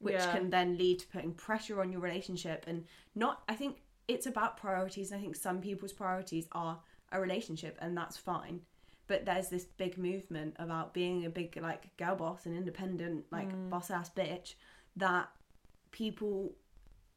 which 0.00 0.14
Yeah. 0.22 0.32
can 0.34 0.50
then 0.50 0.76
lead 0.76 0.98
to 1.00 1.06
putting 1.14 1.32
pressure 1.34 1.80
on 1.80 1.90
your 1.92 2.00
relationship 2.08 2.64
and 2.66 2.84
not. 3.14 3.34
I 3.48 3.54
think 3.54 3.82
it's 4.08 4.26
about 4.26 4.56
priorities. 4.56 5.10
And 5.10 5.18
I 5.18 5.22
think 5.22 5.36
some 5.36 5.60
people's 5.60 5.92
priorities 5.92 6.46
are 6.52 6.74
a 7.12 7.20
relationship, 7.20 7.74
and 7.80 7.96
that's 7.96 8.16
fine 8.16 8.60
but 9.08 9.24
there's 9.24 9.48
this 9.50 9.66
big 9.84 9.96
movement 9.96 10.52
about 10.58 10.92
being 10.92 11.26
a 11.26 11.30
big 11.30 11.56
like 11.62 11.96
girl 11.96 12.16
boss 12.16 12.44
and 12.46 12.56
independent 12.56 13.24
like 13.30 13.48
Mm. 13.52 13.70
boss 13.70 13.88
ass 13.88 14.10
bitch 14.10 14.56
that 14.96 15.28
people, 15.92 16.56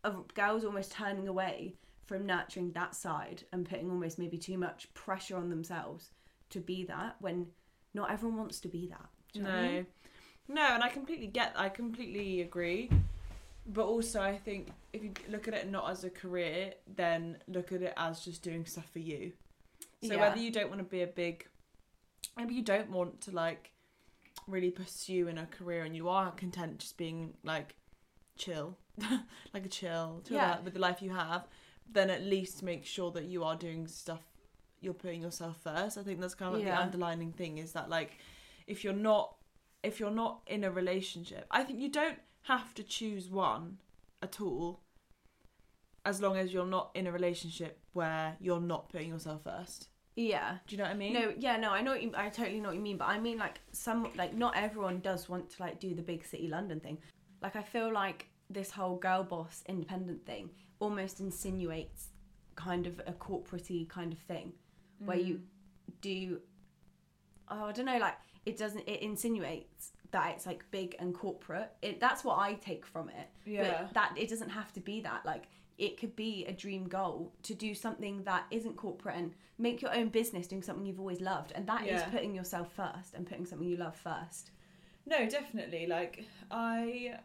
of 0.03 0.33
girls 0.33 0.63
almost 0.63 0.91
turning 0.91 1.27
away 1.27 1.75
from 2.05 2.25
nurturing 2.25 2.71
that 2.71 2.95
side 2.95 3.43
and 3.53 3.69
putting 3.69 3.89
almost 3.89 4.17
maybe 4.17 4.37
too 4.37 4.57
much 4.57 4.91
pressure 4.93 5.37
on 5.37 5.49
themselves 5.49 6.11
to 6.49 6.59
be 6.59 6.83
that 6.85 7.15
when 7.19 7.47
not 7.93 8.11
everyone 8.11 8.37
wants 8.37 8.59
to 8.61 8.67
be 8.67 8.87
that. 8.87 9.05
Do 9.33 9.39
you 9.39 9.45
know 9.45 9.51
what 9.51 9.59
I 9.59 9.61
No, 9.61 9.71
mean? 9.73 9.85
no, 10.47 10.61
and 10.73 10.83
I 10.83 10.89
completely 10.89 11.27
get. 11.27 11.53
I 11.55 11.69
completely 11.69 12.41
agree. 12.41 12.89
But 13.67 13.85
also, 13.85 14.21
I 14.21 14.37
think 14.37 14.69
if 14.93 15.03
you 15.03 15.11
look 15.29 15.47
at 15.47 15.53
it 15.53 15.69
not 15.69 15.89
as 15.91 16.03
a 16.03 16.09
career, 16.09 16.73
then 16.95 17.37
look 17.47 17.71
at 17.71 17.83
it 17.83 17.93
as 17.97 18.25
just 18.25 18.41
doing 18.41 18.65
stuff 18.65 18.89
for 18.91 18.99
you. 18.99 19.33
So 20.01 20.15
Yeah. 20.15 20.21
whether 20.21 20.39
you 20.39 20.49
don't 20.51 20.69
want 20.69 20.79
to 20.79 20.85
be 20.85 21.03
a 21.03 21.07
big, 21.07 21.45
maybe 22.35 22.55
you 22.55 22.63
don't 22.63 22.89
want 22.89 23.21
to 23.21 23.31
like 23.31 23.71
really 24.47 24.71
pursue 24.71 25.27
in 25.27 25.37
a 25.37 25.45
career, 25.45 25.83
and 25.83 25.95
you 25.95 26.09
are 26.09 26.31
content 26.31 26.79
just 26.79 26.97
being 26.97 27.35
like 27.43 27.75
chill, 28.39 28.77
like 29.53 29.65
a 29.65 29.69
chill, 29.69 30.21
chill 30.27 30.37
Yeah. 30.37 30.53
out 30.53 30.63
with 30.63 30.73
the 30.73 30.79
life 30.79 31.01
you 31.01 31.11
have, 31.11 31.47
then 31.91 32.09
at 32.09 32.23
least 32.23 32.63
make 32.63 32.85
sure 32.85 33.11
that 33.11 33.25
you 33.25 33.43
are 33.43 33.55
doing 33.55 33.85
stuff. 33.87 34.21
You're 34.81 34.93
putting 34.95 35.21
yourself 35.21 35.57
first. 35.63 35.97
I 35.97 36.03
think 36.03 36.19
that's 36.21 36.33
kind 36.35 36.55
of 36.55 36.61
like 36.61 36.67
the 36.69 36.79
underlining 36.81 37.33
thing 37.33 37.57
is 37.59 37.73
that 37.73 37.89
like 37.89 38.17
if 38.65 38.83
you're 38.83 38.93
not 38.93 39.35
if 39.83 39.99
you're 39.99 40.11
not 40.11 40.41
in 40.47 40.63
a 40.63 40.71
relationship, 40.71 41.45
I 41.51 41.63
think 41.63 41.79
you 41.79 41.89
don't 41.89 42.17
have 42.43 42.73
to 42.75 42.83
choose 42.83 43.29
one 43.29 43.77
at 44.21 44.41
all 44.41 44.81
as 46.05 46.21
long 46.21 46.37
as 46.37 46.53
you're 46.53 46.65
not 46.65 46.91
in 46.95 47.07
a 47.07 47.11
relationship 47.11 47.79
where 47.93 48.35
you're 48.39 48.61
not 48.61 48.89
putting 48.89 49.09
yourself 49.09 49.43
first. 49.43 49.89
Yeah. 50.15 50.57
Do 50.67 50.75
you 50.75 50.81
know 50.81 50.85
what 50.85 50.93
I 50.93 50.97
mean? 50.97 51.13
No, 51.13 51.33
yeah, 51.37 51.57
no, 51.57 51.71
I 51.71 51.81
know 51.81 51.91
what 51.91 52.01
you, 52.03 52.11
I 52.15 52.29
totally 52.29 52.59
know 52.59 52.69
what 52.69 52.75
you 52.75 52.81
mean, 52.81 52.97
but 52.97 53.07
I 53.07 53.19
mean 53.19 53.37
like 53.37 53.59
some 53.71 54.09
like 54.17 54.33
not 54.33 54.55
everyone 54.55 54.99
does 54.99 55.29
want 55.29 55.49
to 55.51 55.61
like 55.61 55.79
do 55.79 55.93
the 55.93 56.01
big 56.01 56.25
city 56.25 56.47
London 56.47 56.79
thing. 56.79 56.97
Like 57.41 57.55
I 57.55 57.61
feel 57.63 57.91
like 57.91 58.27
this 58.49 58.71
whole 58.71 58.95
girl 58.97 59.23
boss 59.23 59.63
independent 59.67 60.25
thing 60.25 60.49
almost 60.79 61.19
insinuates 61.19 62.07
kind 62.55 62.87
of 62.87 62.99
a 63.07 63.13
corporatey 63.13 63.87
kind 63.87 64.11
of 64.11 64.19
thing 64.19 64.53
where 64.99 65.17
you 65.17 65.35
Mm. 65.35 65.41
do 66.01 66.41
oh, 67.51 67.65
I 67.65 67.71
don't 67.71 67.85
know, 67.85 67.97
like 67.97 68.15
it 68.45 68.57
doesn't 68.57 68.87
it 68.87 69.01
insinuates 69.01 69.91
that 70.11 70.33
it's 70.35 70.45
like 70.45 70.63
big 70.71 70.95
and 70.99 71.13
corporate. 71.13 71.71
It 71.81 71.99
that's 71.99 72.23
what 72.23 72.37
I 72.39 72.53
take 72.55 72.85
from 72.85 73.09
it. 73.09 73.27
Yeah. 73.45 73.83
But 73.83 73.93
that 73.93 74.13
it 74.17 74.29
doesn't 74.29 74.49
have 74.49 74.71
to 74.73 74.79
be 74.79 75.01
that. 75.01 75.25
Like 75.25 75.45
it 75.77 75.97
could 75.97 76.15
be 76.15 76.45
a 76.45 76.51
dream 76.51 76.87
goal 76.87 77.33
to 77.43 77.53
do 77.53 77.73
something 77.73 78.23
that 78.23 78.43
isn't 78.51 78.75
corporate 78.75 79.15
and 79.15 79.33
make 79.57 79.81
your 79.81 79.93
own 79.95 80.09
business 80.09 80.47
doing 80.47 80.61
something 80.61 80.85
you've 80.85 80.99
always 80.99 81.21
loved. 81.21 81.51
And 81.55 81.65
that 81.67 81.83
is 81.83 82.01
Yeah. 82.01 82.09
putting 82.09 82.35
yourself 82.35 82.71
first 82.73 83.13
and 83.13 83.25
putting 83.25 83.45
something 83.45 83.67
you 83.67 83.77
love 83.77 83.95
first. 83.95 84.51
No, 85.05 85.27
definitely. 85.29 85.87
Like 85.87 86.25
I 86.51 87.19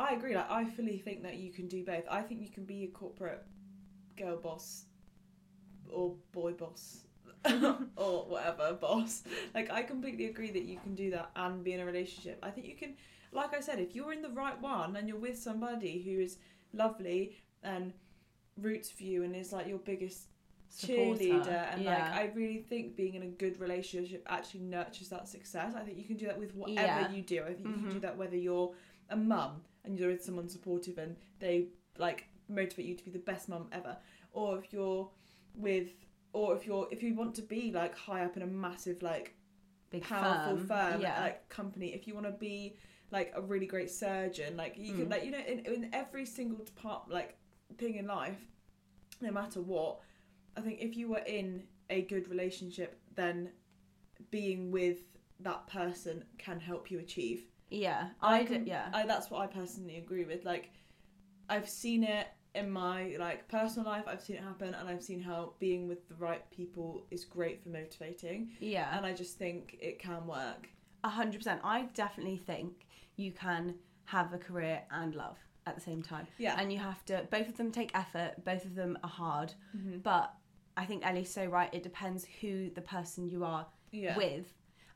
I 0.00 0.14
agree. 0.14 0.34
Like 0.34 0.50
I 0.50 0.64
fully 0.64 0.98
think 0.98 1.22
that 1.22 1.36
you 1.36 1.52
can 1.52 1.68
do 1.68 1.84
both. 1.84 2.04
I 2.10 2.22
think 2.22 2.40
you 2.40 2.48
can 2.48 2.64
be 2.64 2.84
a 2.84 2.88
corporate 2.88 3.44
girl 4.16 4.36
boss 4.38 4.84
or 5.92 6.14
boy 6.32 6.52
boss 6.52 7.00
or 7.96 8.24
whatever 8.26 8.72
boss. 8.80 9.22
Like 9.54 9.70
I 9.70 9.82
completely 9.82 10.26
agree 10.26 10.50
that 10.52 10.64
you 10.64 10.78
can 10.78 10.94
do 10.94 11.10
that 11.10 11.30
and 11.36 11.62
be 11.62 11.72
in 11.74 11.80
a 11.80 11.84
relationship. 11.84 12.38
I 12.42 12.50
think 12.50 12.66
you 12.66 12.76
can 12.76 12.94
like 13.32 13.54
I 13.54 13.60
said, 13.60 13.78
if 13.78 13.94
you're 13.94 14.12
in 14.12 14.22
the 14.22 14.30
right 14.30 14.60
one 14.60 14.96
and 14.96 15.06
you're 15.06 15.18
with 15.18 15.38
somebody 15.38 16.02
who 16.02 16.18
is 16.20 16.38
lovely 16.72 17.36
and 17.62 17.92
roots 18.56 18.90
for 18.90 19.04
you 19.04 19.22
and 19.22 19.36
is 19.36 19.52
like 19.52 19.68
your 19.68 19.78
biggest 19.78 20.28
Supporter, 20.68 21.24
cheerleader 21.24 21.72
and 21.72 21.84
like. 21.84 22.02
I 22.02 22.30
really 22.34 22.58
think 22.58 22.96
being 22.96 23.14
in 23.14 23.22
a 23.22 23.26
good 23.26 23.60
relationship 23.60 24.22
actually 24.28 24.60
nurtures 24.60 25.08
that 25.10 25.28
success. 25.28 25.74
I 25.76 25.80
think 25.82 25.98
you 25.98 26.04
can 26.04 26.16
do 26.16 26.26
that 26.26 26.38
with 26.38 26.54
whatever 26.54 26.80
Yeah. 27.02 27.10
you 27.12 27.22
do. 27.22 27.42
I 27.42 27.54
think 27.54 27.66
you 27.66 27.74
can 27.74 27.88
do 27.90 27.96
Mhm. 27.98 28.02
that 28.02 28.16
whether 28.16 28.36
you're 28.36 28.72
a 29.10 29.16
mum 29.16 29.62
and 29.84 29.98
you're 29.98 30.10
with 30.10 30.22
someone 30.24 30.48
supportive 30.48 30.98
and 30.98 31.16
they 31.38 31.66
like 31.98 32.28
motivate 32.48 32.86
you 32.86 32.94
to 32.96 33.04
be 33.04 33.10
the 33.10 33.18
best 33.18 33.48
mum 33.48 33.68
ever, 33.72 33.96
or 34.32 34.58
if 34.58 34.72
you're 34.72 35.08
with, 35.54 35.88
or 36.32 36.54
if 36.56 36.66
you're 36.66 36.88
if 36.90 37.02
you 37.02 37.14
want 37.14 37.34
to 37.36 37.42
be 37.42 37.72
like 37.72 37.96
high 37.96 38.24
up 38.24 38.36
in 38.36 38.42
a 38.42 38.46
massive 38.46 39.02
like 39.02 39.34
Big 39.90 40.02
powerful 40.02 40.56
firm. 40.56 40.66
firm, 40.68 41.00
Yeah. 41.00 41.20
like 41.20 41.48
company. 41.48 41.88
If 41.94 42.06
you 42.06 42.14
want 42.14 42.26
to 42.26 42.32
be 42.32 42.76
like 43.10 43.32
a 43.34 43.42
really 43.42 43.66
great 43.66 43.90
surgeon, 43.90 44.56
like 44.56 44.74
you 44.78 44.94
can 44.94 45.06
Mm. 45.06 45.10
like 45.10 45.24
you 45.24 45.32
know 45.32 45.38
in, 45.46 45.58
in 45.66 45.90
every 45.92 46.24
single 46.24 46.64
part 46.76 47.08
like 47.10 47.36
thing 47.76 47.96
in 47.96 48.06
life, 48.06 48.38
no 49.20 49.30
matter 49.32 49.60
what. 49.60 50.00
I 50.56 50.60
think 50.60 50.80
if 50.80 50.96
you 50.96 51.08
were 51.08 51.18
in 51.26 51.64
a 51.90 52.02
good 52.02 52.28
relationship, 52.28 53.00
then 53.14 53.50
being 54.30 54.70
with 54.70 54.98
that 55.40 55.66
person 55.66 56.24
can 56.38 56.60
help 56.60 56.90
you 56.90 56.98
achieve. 57.00 57.46
Yeah. 57.70 58.08
I 58.20 58.40
I 58.40 58.44
can, 58.44 58.66
yeah. 58.66 58.88
I, 58.92 59.06
that's 59.06 59.30
what 59.30 59.40
I 59.42 59.46
personally 59.46 59.96
agree 59.96 60.24
with. 60.24 60.44
Like, 60.44 60.70
I've 61.48 61.68
seen 61.68 62.04
it 62.04 62.26
in 62.54 62.70
my 62.70 63.16
like 63.18 63.46
personal 63.48 63.86
life. 63.88 64.04
I've 64.06 64.20
seen 64.20 64.36
it 64.36 64.42
happen, 64.42 64.74
and 64.74 64.88
I've 64.88 65.02
seen 65.02 65.20
how 65.20 65.54
being 65.60 65.88
with 65.88 66.08
the 66.08 66.14
right 66.16 66.42
people 66.50 67.06
is 67.10 67.24
great 67.24 67.62
for 67.62 67.68
motivating. 67.70 68.50
yeah. 68.60 68.96
And 68.96 69.06
I 69.06 69.12
just 69.12 69.38
think 69.38 69.76
it 69.80 69.98
can 69.98 70.26
work. 70.26 70.68
A 71.04 71.08
hundred 71.08 71.38
percent. 71.38 71.60
I 71.64 71.82
definitely 71.94 72.36
think 72.38 72.86
you 73.16 73.32
can 73.32 73.74
have 74.04 74.32
a 74.32 74.38
career 74.38 74.82
and 74.90 75.14
love 75.14 75.38
at 75.66 75.74
the 75.74 75.80
same 75.80 76.02
time. 76.02 76.26
Yeah. 76.38 76.56
And 76.58 76.72
you 76.72 76.78
have 76.78 77.04
to. 77.06 77.26
Both 77.30 77.48
of 77.48 77.56
them 77.56 77.70
take 77.70 77.90
effort. 77.94 78.44
Both 78.44 78.64
of 78.64 78.74
them 78.74 78.98
are 79.04 79.10
hard. 79.10 79.54
Mm-hmm. 79.76 79.98
But 79.98 80.32
I 80.76 80.84
think 80.86 81.06
Ellie's 81.06 81.32
so 81.32 81.44
right. 81.46 81.72
It 81.72 81.82
depends 81.82 82.26
who 82.40 82.70
the 82.70 82.80
person 82.82 83.28
you 83.28 83.44
are 83.44 83.66
Yeah. 83.92 84.16
with, 84.16 84.46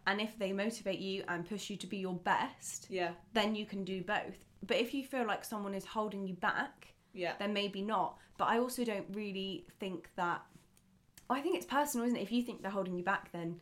and 0.06 0.20
if 0.20 0.38
they 0.38 0.52
motivate 0.52 0.98
you 0.98 1.24
and 1.28 1.48
push 1.48 1.70
you 1.70 1.76
to 1.78 1.86
be 1.86 1.96
your 1.98 2.14
best, 2.14 2.86
Yeah. 2.90 3.12
then 3.32 3.54
you 3.54 3.66
can 3.66 3.84
do 3.84 4.02
both. 4.02 4.44
But 4.66 4.78
if 4.78 4.94
you 4.94 5.04
feel 5.04 5.26
like 5.26 5.44
someone 5.44 5.74
is 5.74 5.84
holding 5.84 6.26
you 6.26 6.34
back, 6.34 6.94
Yeah. 7.12 7.36
then 7.38 7.52
maybe 7.52 7.82
not. 7.82 8.18
But 8.36 8.46
I 8.46 8.58
also 8.58 8.84
don't 8.84 9.06
really 9.14 9.66
think 9.80 10.10
that. 10.16 10.42
I 11.30 11.40
think 11.40 11.56
it's 11.56 11.66
personal, 11.66 12.06
isn't 12.06 12.18
it? 12.18 12.22
If 12.22 12.32
you 12.32 12.42
think 12.42 12.60
they're 12.62 12.70
holding 12.70 12.96
you 12.96 13.04
back, 13.04 13.32
then 13.32 13.60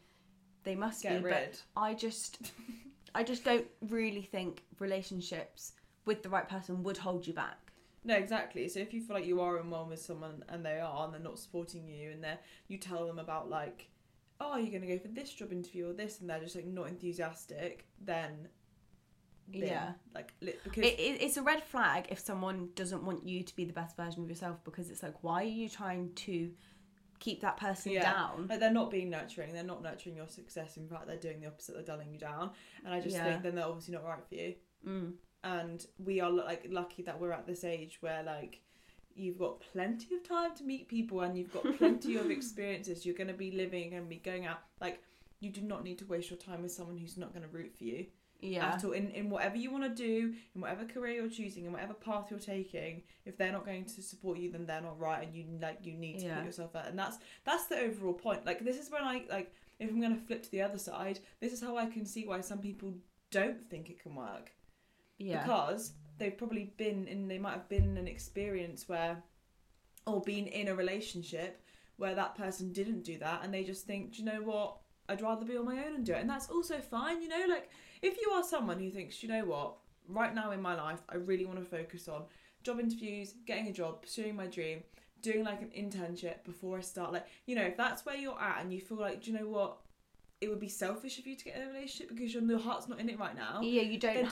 they 0.65 0.75
must 0.75 1.03
Get 1.03 1.19
be. 1.19 1.25
rid. 1.25 1.51
But 1.51 1.81
I 1.81 1.95
just, 1.95 2.53
I 3.15 3.23
just 3.23 3.45
don't 3.45 3.67
really 3.83 4.23
think 4.23 4.63
relationships 4.79 5.73
with 6.05 6.23
the 6.23 6.29
right 6.29 6.49
person 6.49 6.83
would 6.83 6.97
hold 6.99 7.27
you 7.27 7.33
back. 7.35 7.59
No, 8.05 8.17
exactly. 8.17 8.69
So 8.69 8.81
if 8.81 8.93
you 8.93 9.01
feel 9.01 9.15
like 9.15 9.27
you 9.27 9.41
are 9.41 9.59
in 9.59 9.71
one 9.71 9.89
with 9.89 10.01
someone 10.03 10.45
and 10.49 10.65
they 10.67 10.81
are 10.81 11.05
and 11.05 11.15
they're 11.15 11.21
not 11.21 11.39
supporting 11.39 11.87
you 11.89 12.11
and 12.11 12.25
they 12.25 12.35
you 12.67 12.79
tell 12.79 13.07
them 13.07 13.21
about 13.21 13.49
like, 13.49 13.89
oh, 14.43 14.57
you're 14.57 14.73
gonna 14.79 14.91
go 14.93 14.99
for 14.99 15.09
this 15.09 15.33
job 15.33 15.53
interview 15.53 15.89
or 15.91 15.93
this 15.93 16.21
and 16.21 16.29
they're 16.29 16.41
just 16.41 16.57
like 16.57 16.67
not 16.67 16.89
enthusiastic, 16.89 17.87
then, 18.01 18.49
then, 19.49 19.63
Yeah. 19.63 19.93
like 20.15 20.33
because 20.41 20.85
It, 20.85 20.99
it, 20.99 21.23
it's 21.23 21.37
a 21.37 21.43
red 21.43 21.63
flag 21.63 22.07
if 22.11 22.19
someone 22.19 22.71
doesn't 22.75 23.05
want 23.05 23.27
you 23.27 23.43
to 23.43 23.57
be 23.57 23.65
the 23.65 23.73
best 23.73 23.97
version 23.97 24.23
of 24.23 24.29
yourself 24.29 24.63
because 24.65 24.91
it's 24.91 25.03
like, 25.03 25.23
why 25.23 25.43
are 25.43 25.47
you 25.47 25.69
trying 25.69 26.13
to 26.15 26.51
keep 27.19 27.41
that 27.43 27.57
person 27.57 27.93
Yeah. 27.93 28.13
down? 28.13 28.47
Like 28.49 28.61
they're 28.61 28.73
not 28.73 28.91
being 28.91 29.11
nurturing. 29.11 29.53
They're 29.53 29.63
not 29.63 29.83
nurturing 29.83 30.17
your 30.17 30.29
success. 30.29 30.77
In 30.77 30.89
fact, 30.89 31.07
they're 31.07 31.17
doing 31.17 31.41
the 31.41 31.47
opposite. 31.47 31.75
They're 31.75 31.85
dulling 31.85 32.13
you 32.13 32.19
down. 32.19 32.51
And 32.85 32.93
I 32.95 33.01
just 33.01 33.15
Yeah. 33.17 33.25
think 33.25 33.43
then 33.43 33.55
they're 33.55 33.67
obviously 33.67 33.95
not 33.95 34.05
right 34.05 34.25
for 34.29 34.35
you. 34.35 34.55
Mm. 34.87 35.13
And 35.45 35.87
we 35.99 36.21
are 36.21 36.31
like 36.31 36.67
lucky 36.71 37.03
that 37.03 37.21
we're 37.21 37.33
at 37.33 37.47
this 37.47 37.65
age 37.65 37.99
where 38.01 38.23
like 38.23 38.63
you've 39.17 39.39
got 39.39 39.61
plenty 39.73 40.15
of 40.15 40.27
time 40.27 40.55
to 40.57 40.65
meet 40.65 40.89
people 40.89 41.21
and 41.23 41.37
you've 41.37 41.53
got 41.53 41.65
plenty 41.79 42.17
of 42.17 42.31
experiences. 42.39 43.05
You're 43.05 43.15
going 43.17 43.29
to 43.29 43.35
be 43.35 43.51
living 43.53 43.95
and 43.95 44.09
be 44.09 44.17
going 44.17 44.47
out. 44.47 44.61
Like 44.81 45.03
you 45.41 45.51
do 45.51 45.61
not 45.63 45.85
need 45.85 45.99
to 45.99 46.07
waste 46.07 46.31
your 46.31 46.39
time 46.39 46.63
with 46.63 46.73
someone 46.73 46.97
who's 46.99 47.17
not 47.17 47.33
going 47.35 47.43
to 47.43 47.49
root 47.49 47.77
for 47.77 47.85
you 47.85 48.07
Yeah. 48.41 48.75
at 48.75 48.85
all. 48.85 48.93
In 48.93 49.11
in 49.11 49.29
whatever 49.31 49.57
you 49.57 49.71
want 49.73 49.85
to 49.85 49.91
do, 50.09 50.35
in 50.55 50.61
whatever 50.61 50.85
career 50.85 51.15
you're 51.21 51.29
choosing, 51.31 51.65
in 51.67 51.73
whatever 51.73 51.95
path 51.95 52.27
you're 52.31 52.39
taking, 52.39 53.03
if 53.25 53.37
they're 53.37 53.53
not 53.53 53.65
going 53.67 53.85
to 53.87 54.03
support 54.03 54.39
you, 54.39 54.51
then 54.53 54.67
they're 54.67 54.81
not 54.81 54.99
right, 54.99 55.23
and 55.27 55.35
you 55.35 55.45
like 55.61 55.79
you 55.85 55.95
need 55.95 56.19
to 56.21 56.27
Yeah. 56.27 56.37
put 56.37 56.47
yourself 56.47 56.75
out. 56.77 56.87
And 56.89 56.99
that's 56.99 57.19
that's 57.45 57.67
the 57.67 57.79
overall 57.79 58.15
point. 58.15 58.47
Like 58.47 58.65
this 58.65 58.79
is 58.79 58.91
when 58.91 59.03
I 59.03 59.25
like 59.31 59.53
if 59.81 59.91
I'm 59.91 60.01
going 60.01 60.15
to 60.15 60.21
flip 60.27 60.43
to 60.45 60.51
the 60.51 60.63
other 60.63 60.79
side, 60.79 61.19
this 61.41 61.53
is 61.53 61.61
how 61.61 61.77
I 61.77 61.87
can 61.87 62.05
see 62.07 62.25
why 62.27 62.41
some 62.41 62.59
people 62.59 62.95
don't 63.33 63.69
think 63.69 63.91
it 63.91 64.01
can 64.01 64.15
work 64.15 64.53
Yeah. 65.19 65.43
because 65.43 65.95
they've 66.23 66.39
probably 66.39 66.73
been 66.77 67.07
in 67.09 67.27
they 67.27 67.39
might 67.39 67.55
have 67.55 67.69
been 67.69 67.83
in 67.83 67.97
an 67.97 68.07
experience 68.07 68.89
where 68.89 69.23
or 70.07 70.21
been 70.21 70.47
in 70.47 70.69
a 70.69 70.75
relationship 70.75 71.63
where 71.97 72.15
that 72.15 72.37
person 72.37 72.73
didn't 72.73 73.03
do 73.03 73.19
that 73.19 73.41
and 73.43 73.53
they 73.53 73.65
just 73.65 73.87
think 73.87 74.13
do 74.13 74.23
you 74.23 74.25
know 74.25 74.43
what? 74.43 74.79
I'd 75.09 75.21
rather 75.21 75.45
be 75.45 75.57
on 75.57 75.65
my 75.67 75.85
own 75.85 75.97
and 75.97 76.07
do 76.07 76.13
it. 76.13 76.21
And 76.21 76.31
that's 76.31 76.49
also 76.49 76.79
fine 76.79 77.21
you 77.21 77.29
know 77.29 77.45
like 77.49 77.69
if 78.03 78.17
you 78.23 78.31
are 78.31 78.45
someone 78.45 78.79
who 78.79 78.91
thinks 78.91 79.23
you 79.23 79.29
know 79.29 79.45
what? 79.45 79.77
Right 80.09 80.35
now 80.35 80.51
in 80.51 80.61
my 80.61 80.75
life 80.75 81.01
i 81.09 81.15
really 81.15 81.45
want 81.45 81.61
to 81.61 81.65
focus 81.65 82.09
on 82.09 82.25
job 82.65 82.81
interviews 82.81 83.35
getting 83.47 83.69
a 83.69 83.73
job 83.73 84.03
pursuing 84.03 84.35
my 84.35 84.47
dream 84.47 84.83
doing 85.21 85.45
like 85.45 85.63
an 85.63 85.71
internship 85.79 86.43
before 86.45 86.77
i 86.77 86.81
start 86.81 87.13
like 87.13 87.25
you 87.47 87.55
know 87.55 87.63
if 87.63 87.77
that's 87.77 88.05
where 88.05 88.17
you're 88.17 88.39
at 88.41 88.61
and 88.61 88.73
you 88.73 88.81
feel 88.81 88.99
like 88.99 89.23
do 89.23 89.31
you 89.31 89.39
know 89.39 89.49
what? 89.49 89.79
It 90.41 90.51
would 90.51 90.59
be 90.59 90.69
selfish 90.69 91.21
of 91.21 91.27
you 91.27 91.37
to 91.37 91.45
get 91.45 91.57
in 91.57 91.63
a 91.63 91.67
relationship 91.69 92.09
because 92.09 92.35
your, 92.35 92.43
your 92.43 92.59
heart's 92.59 92.89
not 92.89 92.99
in 92.99 93.09
it 93.09 93.19
right 93.19 93.37
now 93.37 93.61
Yeah, 93.63 93.83
you 93.83 93.99
don't 93.99 94.32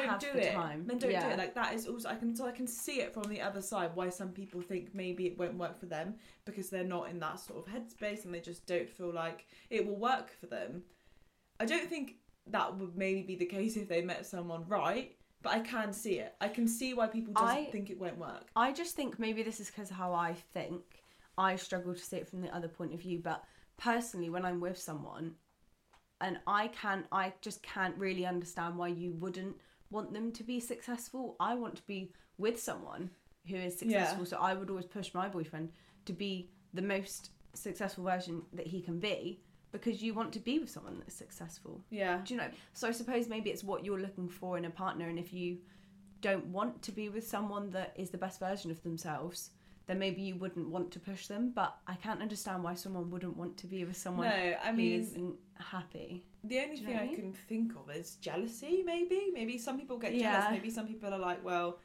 Don't 0.00 0.10
have 0.10 0.20
do 0.20 0.32
the 0.32 0.48
it. 0.48 0.52
time. 0.54 0.84
Then 0.86 0.98
don't 0.98 1.10
do 1.10 1.16
it. 1.16 1.38
Like 1.38 1.54
that 1.54 1.74
is 1.74 1.86
also 1.86 2.08
I 2.08 2.14
can 2.16 2.34
so 2.34 2.46
I 2.46 2.52
can 2.52 2.66
see 2.66 3.00
it 3.00 3.12
from 3.14 3.24
the 3.24 3.40
other 3.40 3.62
side 3.62 3.90
why 3.94 4.08
some 4.08 4.30
people 4.30 4.60
think 4.60 4.94
maybe 4.94 5.26
it 5.26 5.38
won't 5.38 5.54
work 5.54 5.78
for 5.78 5.86
them 5.86 6.14
because 6.44 6.70
they're 6.70 6.84
not 6.84 7.10
in 7.10 7.18
that 7.20 7.40
sort 7.40 7.58
of 7.58 7.72
headspace 7.72 8.24
and 8.24 8.34
they 8.34 8.40
just 8.40 8.66
don't 8.66 8.88
feel 8.88 9.12
like 9.12 9.46
it 9.70 9.86
will 9.86 9.96
work 9.98 10.30
for 10.40 10.46
them. 10.46 10.82
I 11.58 11.66
don't 11.66 11.88
think 11.88 12.16
that 12.46 12.76
would 12.78 12.96
maybe 12.96 13.22
be 13.22 13.36
the 13.36 13.46
case 13.46 13.76
if 13.76 13.88
they 13.88 14.02
met 14.02 14.26
someone 14.26 14.64
right, 14.66 15.16
but 15.42 15.52
I 15.52 15.60
can 15.60 15.92
see 15.92 16.18
it. 16.18 16.34
I 16.40 16.48
can 16.48 16.66
see 16.66 16.94
why 16.94 17.06
people 17.06 17.34
just 17.34 17.44
I- 17.44 17.64
think 17.66 17.90
it 17.90 17.98
won't 17.98 18.18
work. 18.18 18.48
I 18.56 18.72
just 18.72 18.96
think 18.96 19.18
maybe 19.18 19.42
this 19.42 19.60
is 19.60 19.66
because 19.68 19.90
how 19.90 20.12
I 20.14 20.34
think. 20.54 20.82
I 21.38 21.56
struggle 21.56 21.94
to 21.94 22.00
see 22.00 22.16
it 22.18 22.28
from 22.28 22.42
the 22.42 22.54
other 22.54 22.68
point 22.68 22.92
of 22.92 23.00
view, 23.00 23.20
but 23.22 23.42
personally, 23.78 24.28
when 24.28 24.44
I'm 24.44 24.60
with 24.60 24.76
someone, 24.76 25.36
and 26.20 26.38
I 26.46 26.68
can, 26.68 27.04
I 27.10 27.32
just 27.40 27.62
can't 27.62 27.96
really 27.96 28.26
understand 28.26 28.76
why 28.76 28.88
you 28.88 29.12
wouldn't 29.12 29.56
want 29.90 30.12
them 30.12 30.32
to 30.32 30.44
be 30.44 30.60
successful. 30.60 31.36
I 31.40 31.54
want 31.54 31.76
to 31.76 31.82
be 31.86 32.12
with 32.38 32.60
someone 32.60 33.10
who 33.46 33.56
is 33.56 33.78
successful, 33.78 34.24
so 34.26 34.38
I 34.38 34.54
would 34.54 34.70
always 34.70 34.86
push 34.86 35.12
my 35.14 35.28
boyfriend 35.28 35.70
to 36.06 36.12
be 36.12 36.50
the 36.74 36.82
most 36.82 37.30
successful 37.54 38.04
version 38.04 38.42
that 38.52 38.66
he 38.66 38.80
can 38.80 38.98
be 39.00 39.40
because 39.72 40.02
you 40.02 40.14
want 40.14 40.32
to 40.32 40.38
be 40.40 40.58
with 40.58 40.70
someone 40.70 40.98
that's 40.98 41.14
successful. 41.14 41.82
Yeah. 41.90 42.20
Do 42.24 42.34
you 42.34 42.40
know? 42.40 42.48
So 42.72 42.88
I 42.88 42.92
suppose 42.92 43.28
maybe 43.28 43.50
it's 43.50 43.64
what 43.64 43.84
you're 43.84 44.00
looking 44.00 44.28
for 44.28 44.58
in 44.58 44.64
a 44.64 44.70
partner, 44.70 45.08
and 45.08 45.18
if 45.18 45.32
you 45.32 45.58
don't 46.20 46.46
want 46.46 46.82
to 46.82 46.92
be 46.92 47.08
with 47.08 47.26
someone 47.26 47.70
that 47.70 47.92
is 47.96 48.10
the 48.10 48.18
best 48.18 48.38
version 48.40 48.70
of 48.70 48.82
themselves, 48.82 49.50
then 49.86 49.98
maybe 49.98 50.20
you 50.22 50.34
wouldn't 50.36 50.68
want 50.68 50.90
to 50.92 51.00
push 51.00 51.26
them. 51.26 51.50
But 51.54 51.76
I 51.86 51.94
can't 51.94 52.20
understand 52.20 52.62
why 52.62 52.74
someone 52.74 53.10
wouldn't 53.10 53.36
want 53.36 53.56
to 53.58 53.66
be 53.66 53.84
with 53.84 53.96
someone 53.96 54.28
No, 54.28 54.34
I 54.62 54.70
who 54.70 54.76
mean- 54.76 55.00
isn't 55.00 55.34
happy. 55.58 56.26
The 56.44 56.58
only 56.60 56.76
Do 56.76 56.86
thing 56.86 56.96
I, 56.96 57.02
what 57.04 57.12
I 57.12 57.14
can 57.14 57.32
think 57.32 57.72
of 57.76 57.94
is 57.94 58.16
jealousy, 58.16 58.82
maybe. 58.84 59.30
Maybe 59.32 59.58
some 59.58 59.78
people 59.78 59.98
get 59.98 60.14
Yeah. 60.14 60.32
jealous. 60.32 60.50
Maybe 60.52 60.70
some 60.70 60.86
people 60.86 61.12
are 61.12 61.18
like, 61.18 61.44
well, 61.44 61.78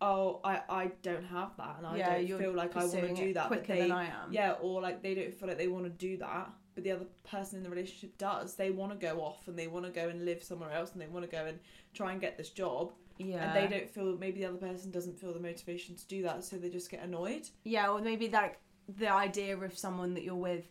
oh, 0.00 0.40
I, 0.44 0.60
I 0.68 0.86
don't 1.02 1.24
have 1.24 1.56
that 1.56 1.76
and 1.78 1.86
I 1.86 1.96
Yeah, 1.96 2.20
don't 2.20 2.38
feel 2.38 2.52
like 2.52 2.76
I 2.76 2.84
want 2.84 2.92
to 2.92 3.14
do 3.14 3.32
that. 3.34 3.46
quicker 3.46 3.74
they, 3.74 3.80
than 3.82 3.92
I 3.92 4.04
am. 4.04 4.32
Yeah, 4.32 4.52
or 4.60 4.82
like 4.82 5.02
they 5.02 5.14
don't 5.14 5.32
feel 5.32 5.48
like 5.48 5.58
they 5.58 5.68
want 5.68 5.84
to 5.84 5.90
do 5.90 6.18
that, 6.18 6.50
but 6.74 6.84
the 6.84 6.92
other 6.92 7.06
person 7.24 7.58
in 7.58 7.62
the 7.62 7.70
relationship 7.70 8.18
does. 8.18 8.54
They 8.56 8.70
want 8.70 8.92
to 8.92 8.98
go 8.98 9.20
off 9.20 9.48
and 9.48 9.58
they 9.58 9.68
want 9.68 9.86
to 9.86 9.90
go 9.90 10.08
and 10.08 10.24
live 10.24 10.42
somewhere 10.42 10.72
else 10.72 10.92
and 10.92 11.00
they 11.00 11.06
want 11.06 11.24
to 11.24 11.30
go 11.34 11.46
and 11.46 11.58
try 11.94 12.12
and 12.12 12.20
get 12.20 12.36
this 12.36 12.50
job. 12.50 12.92
Yeah. 13.18 13.36
And 13.36 13.56
they 13.56 13.74
don't 13.78 13.88
feel, 13.88 14.18
maybe 14.18 14.40
the 14.40 14.46
other 14.46 14.58
person 14.58 14.90
doesn't 14.90 15.18
feel 15.18 15.32
the 15.32 15.40
motivation 15.40 15.96
to 15.96 16.06
do 16.06 16.22
that, 16.24 16.44
so 16.44 16.56
they 16.56 16.68
just 16.68 16.90
get 16.90 17.02
annoyed. 17.02 17.48
Yeah, 17.64 17.88
or 17.88 18.00
maybe 18.02 18.28
like 18.28 18.58
the 18.98 19.10
idea 19.10 19.56
of 19.56 19.78
someone 19.78 20.12
that 20.14 20.22
you're 20.22 20.34
with, 20.34 20.66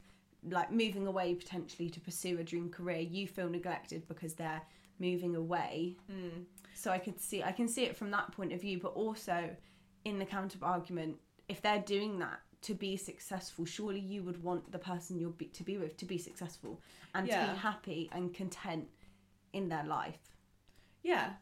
like 0.49 0.71
moving 0.71 1.07
away 1.07 1.33
potentially 1.35 1.89
to 1.89 1.99
pursue 1.99 2.39
a 2.39 2.43
dream 2.43 2.69
career, 2.69 2.99
you 2.99 3.27
feel 3.27 3.49
neglected 3.49 4.07
because 4.07 4.33
they're 4.35 4.61
moving 4.99 5.35
away. 5.35 5.95
So 6.73 6.91
I 6.91 6.97
could 6.99 7.19
see, 7.19 7.41
I 7.43 7.51
can 7.51 7.67
see 7.67 7.83
it 7.83 7.95
from 7.97 8.11
that 8.11 8.31
point 8.31 8.53
of 8.53 8.61
view, 8.61 8.79
but 8.79 8.93
also 8.93 9.49
in 10.03 10.19
the 10.19 10.25
counter 10.25 10.59
argument, 10.61 11.17
if 11.49 11.61
they're 11.61 11.79
doing 11.81 12.19
that 12.19 12.39
to 12.63 12.73
be 12.73 12.97
successful, 12.97 13.65
surely 13.65 13.99
you 13.99 14.23
would 14.23 14.41
want 14.43 14.71
the 14.71 14.79
person 14.79 15.17
you're 15.19 15.29
be, 15.31 15.45
to 15.47 15.63
be 15.63 15.77
with 15.77 15.95
to 15.97 16.05
be 16.05 16.17
successful 16.17 16.81
and 17.13 17.27
to 17.29 17.33
be 17.53 17.57
happy 17.59 18.09
and 18.11 18.33
content 18.33 18.87
in 19.53 19.69
their 19.69 19.83
life. 19.85 20.17
Yeah. 21.03 21.33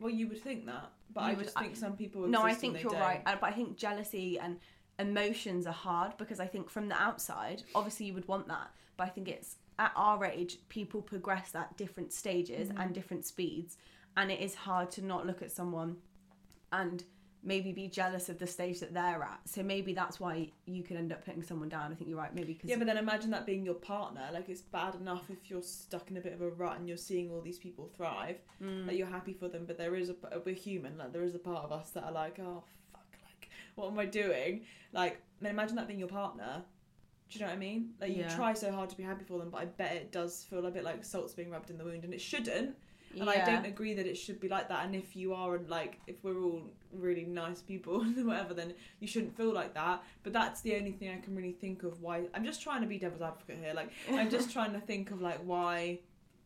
Well, 0.00 0.10
you 0.12 0.26
would 0.28 0.42
think 0.42 0.66
that, 0.66 0.90
but 1.12 1.22
You 1.22 1.26
I 1.28 1.34
would- 1.34 1.44
just 1.44 1.58
think 1.58 1.76
some 1.76 1.96
people. 1.96 2.26
No, 2.26 2.42
I 2.42 2.52
think 2.54 2.82
you're 2.82 2.90
don't. 2.92 3.00
right. 3.00 3.22
Uh, 3.24 3.36
But 3.40 3.50
I 3.50 3.52
think 3.52 3.76
jealousy 3.76 4.38
and 4.38 4.58
emotions 4.98 5.66
are 5.66 5.72
hard 5.72 6.16
because 6.18 6.40
I 6.40 6.46
think 6.46 6.70
from 6.70 6.88
the 6.88 6.96
outside, 7.00 7.62
obviously 7.74 8.06
you 8.06 8.14
would 8.14 8.28
want 8.28 8.48
that. 8.48 8.70
But 8.96 9.04
I 9.08 9.10
think 9.10 9.28
it's 9.28 9.56
at 9.78 9.92
our 9.96 10.24
age, 10.24 10.58
people 10.68 11.02
progress 11.02 11.54
at 11.54 11.76
different 11.76 12.12
stages 12.12 12.68
Mm-hmm. 12.68 12.80
and 12.80 12.94
different 12.94 13.24
speeds. 13.24 13.76
And 14.16 14.30
it 14.30 14.40
is 14.40 14.54
hard 14.54 14.90
to 14.92 15.04
not 15.04 15.26
look 15.26 15.42
at 15.42 15.50
someone 15.50 15.96
and 16.72 17.02
maybe 17.46 17.72
be 17.72 17.88
jealous 17.88 18.28
of 18.30 18.38
the 18.38 18.46
stage 18.46 18.80
that 18.80 18.94
they're 18.94 19.22
at. 19.22 19.40
So 19.44 19.62
maybe 19.62 19.92
that's 19.92 20.18
why 20.18 20.50
you 20.66 20.82
could 20.82 20.96
end 20.96 21.12
up 21.12 21.24
putting 21.24 21.42
someone 21.42 21.68
down. 21.68 21.90
I 21.92 21.94
think 21.94 22.08
you're 22.08 22.18
right. 22.18 22.34
Maybe 22.34 22.54
because 22.54 22.70
Yeah, 22.70 22.76
but 22.76 22.86
then 22.86 22.96
imagine 22.96 23.30
that 23.32 23.44
being 23.44 23.64
your 23.66 23.74
partner. 23.74 24.22
Like, 24.32 24.48
it's 24.48 24.62
bad 24.62 24.94
enough 24.94 25.24
if 25.28 25.50
you're 25.50 25.60
stuck 25.62 26.10
in 26.10 26.16
a 26.16 26.20
bit 26.20 26.32
of 26.32 26.40
a 26.40 26.48
rut 26.50 26.78
and 26.78 26.88
you're 26.88 26.96
seeing 26.96 27.30
all 27.30 27.40
these 27.42 27.58
people 27.58 27.90
thrive, 27.96 28.38
Mm. 28.62 28.86
that 28.86 28.96
you're 28.96 29.08
happy 29.08 29.34
for 29.34 29.48
them. 29.48 29.64
But 29.66 29.76
there 29.76 29.94
is 29.94 30.08
a 30.08 30.16
we're 30.46 30.54
human. 30.54 30.96
Like, 30.96 31.12
there 31.12 31.24
is 31.24 31.34
a 31.34 31.38
part 31.38 31.64
of 31.64 31.72
us 31.72 31.90
that 31.90 32.04
are 32.04 32.12
like, 32.12 32.38
oh 32.38 32.62
what 33.74 33.90
am 33.90 33.98
I 33.98 34.06
doing? 34.06 34.62
Like, 34.92 35.20
then 35.40 35.50
imagine 35.50 35.76
that 35.76 35.86
being 35.86 35.98
your 35.98 36.08
partner. 36.08 36.62
Do 37.30 37.38
you 37.38 37.44
know 37.44 37.50
what 37.50 37.56
I 37.56 37.58
mean? 37.58 37.94
Like, 38.00 38.10
you 38.10 38.22
Yeah. 38.22 38.36
try 38.36 38.52
so 38.54 38.70
hard 38.70 38.90
to 38.90 38.96
be 38.96 39.02
happy 39.02 39.24
for 39.24 39.38
them, 39.38 39.50
but 39.50 39.60
I 39.62 39.64
bet 39.66 39.96
it 39.96 40.12
does 40.12 40.44
feel 40.44 40.64
a 40.66 40.70
bit 40.70 40.84
like 40.84 41.04
salt's 41.04 41.34
being 41.34 41.50
rubbed 41.50 41.70
in 41.70 41.78
the 41.78 41.84
wound, 41.84 42.04
and 42.04 42.14
it 42.14 42.20
shouldn't. 42.20 42.76
And 43.18 43.30
I 43.30 43.44
don't 43.44 43.64
agree 43.64 43.94
that 43.94 44.06
it 44.06 44.16
should 44.16 44.40
be 44.40 44.48
like 44.48 44.68
that. 44.70 44.84
And 44.84 44.94
if 44.96 45.14
you 45.14 45.34
are, 45.34 45.54
and 45.54 45.68
like, 45.70 46.00
if 46.08 46.24
we're 46.24 46.42
all 46.42 46.62
really 46.92 47.24
nice 47.24 47.62
people 47.62 48.00
and 48.02 48.26
whatever, 48.26 48.54
then 48.54 48.74
you 48.98 49.06
shouldn't 49.06 49.36
feel 49.36 49.52
like 49.52 49.72
that. 49.74 50.02
But 50.24 50.32
that's 50.32 50.62
the 50.62 50.74
only 50.76 50.90
thing 50.90 51.10
I 51.10 51.18
can 51.20 51.36
really 51.36 51.52
think 51.52 51.84
of 51.84 52.02
why. 52.02 52.24
I'm 52.34 52.44
just 52.44 52.60
trying 52.60 52.80
to 52.80 52.88
be 52.88 52.98
devil's 52.98 53.22
advocate 53.22 53.58
here. 53.62 53.72
Like, 53.72 53.90
I'm 54.10 54.30
just 54.30 54.52
trying 54.52 54.72
to 54.72 54.80
think 54.80 55.12
of 55.12 55.20
like 55.20 55.38
why 55.44 56.00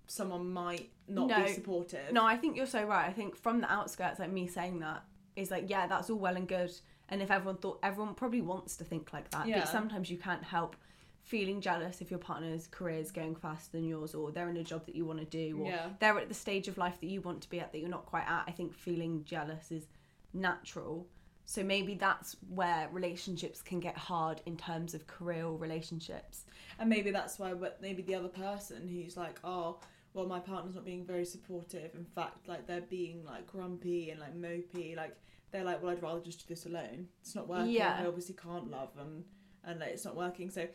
someone 0.08 0.50
might 0.52 0.90
not 1.06 1.28
No. 1.28 1.42
be 1.44 1.52
supportive. 1.52 2.12
No, 2.12 2.24
I 2.26 2.36
think 2.36 2.54
you're 2.56 2.66
so 2.66 2.84
right. 2.84 3.06
I 3.08 3.12
think 3.14 3.34
from 3.34 3.60
the 3.62 3.70
outskirts, 3.72 4.18
like 4.18 4.30
me 4.30 4.46
saying 4.46 4.80
that, 4.80 5.04
is 5.36 5.50
like, 5.50 5.70
yeah, 5.70 5.86
that's 5.86 6.10
all 6.10 6.18
well 6.18 6.36
and 6.36 6.46
good. 6.48 6.72
And 7.08 7.22
if 7.22 7.30
everyone 7.30 7.56
thought, 7.56 7.78
everyone 7.82 8.14
probably 8.14 8.42
wants 8.42 8.76
to 8.76 8.84
think 8.84 9.12
like 9.12 9.30
that. 9.30 9.46
Yeah. 9.48 9.60
But 9.60 9.68
sometimes 9.68 10.10
you 10.10 10.18
can't 10.18 10.44
help 10.44 10.76
feeling 11.22 11.60
jealous 11.60 12.00
if 12.00 12.10
your 12.10 12.18
partner's 12.18 12.66
career 12.68 12.98
is 12.98 13.10
going 13.10 13.34
faster 13.36 13.70
than 13.72 13.84
yours 13.84 14.14
or 14.14 14.30
they're 14.32 14.48
in 14.48 14.56
a 14.56 14.64
job 14.64 14.86
that 14.86 14.94
you 14.96 15.04
want 15.04 15.18
to 15.18 15.26
do 15.26 15.60
or 15.60 15.68
Yeah. 15.68 15.90
they're 16.00 16.18
at 16.18 16.28
the 16.28 16.34
stage 16.34 16.68
of 16.68 16.78
life 16.78 16.98
that 17.00 17.06
you 17.06 17.20
want 17.20 17.42
to 17.42 17.50
be 17.50 17.60
at 17.60 17.70
that 17.72 17.78
you're 17.78 17.88
not 17.88 18.06
quite 18.06 18.26
at. 18.26 18.44
I 18.46 18.50
think 18.52 18.72
feeling 18.74 19.24
jealous 19.24 19.70
is 19.70 19.86
natural. 20.32 21.06
So 21.44 21.62
maybe 21.62 21.94
that's 21.94 22.36
where 22.48 22.88
relationships 22.92 23.62
can 23.62 23.80
get 23.80 23.96
hard 23.96 24.42
in 24.46 24.56
terms 24.56 24.94
of 24.94 25.06
career 25.06 25.46
or 25.46 25.56
relationships. 25.56 26.44
And 26.78 26.88
maybe 26.88 27.10
that's 27.10 27.38
why 27.38 27.54
but 27.54 27.80
maybe 27.80 28.02
the 28.02 28.14
other 28.14 28.28
person 28.28 28.86
who's 28.88 29.16
like, 29.16 29.38
oh, 29.44 29.80
well, 30.14 30.26
my 30.26 30.40
partner's 30.40 30.74
not 30.74 30.84
being 30.84 31.04
very 31.04 31.24
supportive. 31.24 31.94
In 31.94 32.04
fact, 32.04 32.48
like 32.48 32.66
they're 32.66 32.80
being 32.80 33.24
like 33.24 33.46
grumpy 33.46 34.10
and 34.10 34.20
like 34.20 34.34
mopey. 34.34 34.96
Like 34.96 35.16
they're 35.50 35.64
like, 35.64 35.82
well, 35.82 35.92
I'd 35.92 36.02
rather 36.02 36.20
just 36.20 36.46
do 36.46 36.54
this 36.54 36.66
alone. 36.66 37.08
It's 37.20 37.34
not 37.34 37.48
working. 37.48 37.72
Yeah. 37.72 37.98
I 38.00 38.06
obviously 38.06 38.34
can't 38.34 38.70
love 38.70 38.94
them, 38.94 39.24
and 39.64 39.80
like 39.80 39.90
it's 39.90 40.04
not 40.04 40.16
working. 40.16 40.50
So 40.50 40.66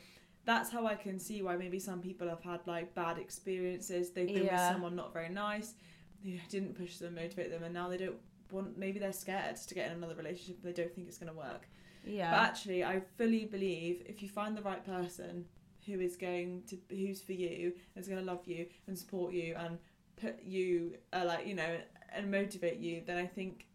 that's 0.46 0.72
how 0.72 0.86
I 0.88 0.96
can 0.96 1.20
see 1.20 1.42
why 1.42 1.56
maybe 1.56 1.80
some 1.80 2.02
people 2.02 2.28
have 2.28 2.42
had 2.42 2.62
like 2.66 2.94
bad 2.96 3.18
experiences. 3.18 4.12
They've 4.12 4.28
been 4.28 4.44
with 4.44 4.60
someone 4.60 4.96
not 4.96 5.14
very 5.14 5.30
nice. 5.30 5.76
Who 6.24 6.34
didn't 6.50 6.78
push 6.78 6.98
them, 6.98 7.16
motivate 7.16 7.52
them, 7.52 7.64
and 7.64 7.74
now 7.74 7.90
they 7.90 7.98
don't 7.98 8.18
want. 8.52 8.78
Maybe 8.78 9.00
they're 9.00 9.14
scared 9.14 9.58
to 9.58 9.76
get 9.76 9.92
in 9.92 9.98
another 9.98 10.16
relationship. 10.16 10.64
They 10.64 10.72
don't 10.72 10.94
think 10.94 11.08
it's 11.08 11.18
going 11.18 11.32
to 11.32 11.38
work. 11.38 11.68
Yeah. 12.06 12.32
But 12.32 12.40
actually, 12.40 12.84
I 12.84 13.02
fully 13.18 13.46
believe 13.46 14.04
if 14.06 14.22
you 14.22 14.30
find 14.30 14.58
the 14.58 14.62
right 14.62 14.86
person 14.86 15.46
who 15.86 16.00
is 16.00 16.16
going 16.16 16.64
to 16.70 16.78
who's 16.90 17.22
for 17.22 17.34
you, 17.34 17.74
is 17.96 18.08
going 18.08 18.20
to 18.20 18.26
love 18.26 18.46
you 18.46 18.68
and 18.88 18.98
support 18.98 19.34
you 19.34 19.56
and 19.56 19.78
put 20.16 20.42
you 20.44 20.96
uh, 21.12 21.24
like 21.26 21.46
you 21.46 21.56
know 21.56 21.78
and 22.14 22.32
motivate 22.32 22.78
you, 22.80 23.02
then 23.06 23.18
I 23.18 23.26
think 23.26 23.66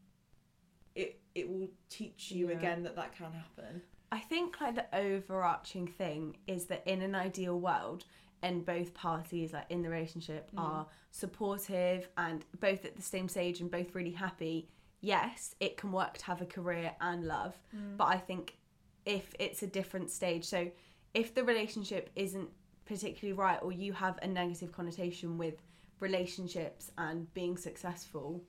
it 1.40 1.48
will 1.48 1.68
teach 1.88 2.30
you 2.30 2.48
Yeah. 2.48 2.56
again 2.56 2.82
that 2.84 2.96
that 2.96 3.14
can 3.14 3.32
happen. 3.32 3.82
I 4.10 4.20
think 4.20 4.60
like 4.60 4.74
the 4.74 4.86
overarching 4.96 5.86
thing 5.86 6.36
is 6.46 6.66
that 6.66 6.86
in 6.86 7.02
an 7.02 7.14
ideal 7.14 7.58
world, 7.60 8.04
and 8.42 8.64
both 8.64 8.94
parties 8.94 9.52
like 9.52 9.66
in 9.68 9.82
the 9.82 9.88
relationship 9.88 10.50
mm. 10.54 10.60
are 10.60 10.86
supportive 11.10 12.08
and 12.16 12.44
both 12.60 12.84
at 12.84 12.96
the 12.96 13.02
same 13.02 13.28
stage 13.28 13.60
and 13.60 13.70
both 13.70 13.94
really 13.94 14.12
happy. 14.12 14.68
Yes, 15.00 15.54
it 15.60 15.76
can 15.76 15.92
work 15.92 16.18
to 16.18 16.24
have 16.24 16.40
a 16.42 16.46
career 16.46 16.92
and 17.00 17.24
love, 17.24 17.56
mm. 17.74 17.96
but 17.96 18.04
I 18.06 18.18
think 18.18 18.56
if 19.04 19.34
it's 19.38 19.62
a 19.62 19.66
different 19.66 20.10
stage, 20.10 20.44
so 20.44 20.70
if 21.14 21.34
the 21.34 21.44
relationship 21.44 22.10
isn't 22.16 22.48
particularly 22.84 23.38
right 23.38 23.58
or 23.62 23.72
you 23.72 23.92
have 23.92 24.18
a 24.22 24.26
negative 24.26 24.72
connotation 24.72 25.38
with 25.38 25.62
relationships 26.00 26.90
and 26.98 27.32
being 27.34 27.56
successful, 27.56 28.42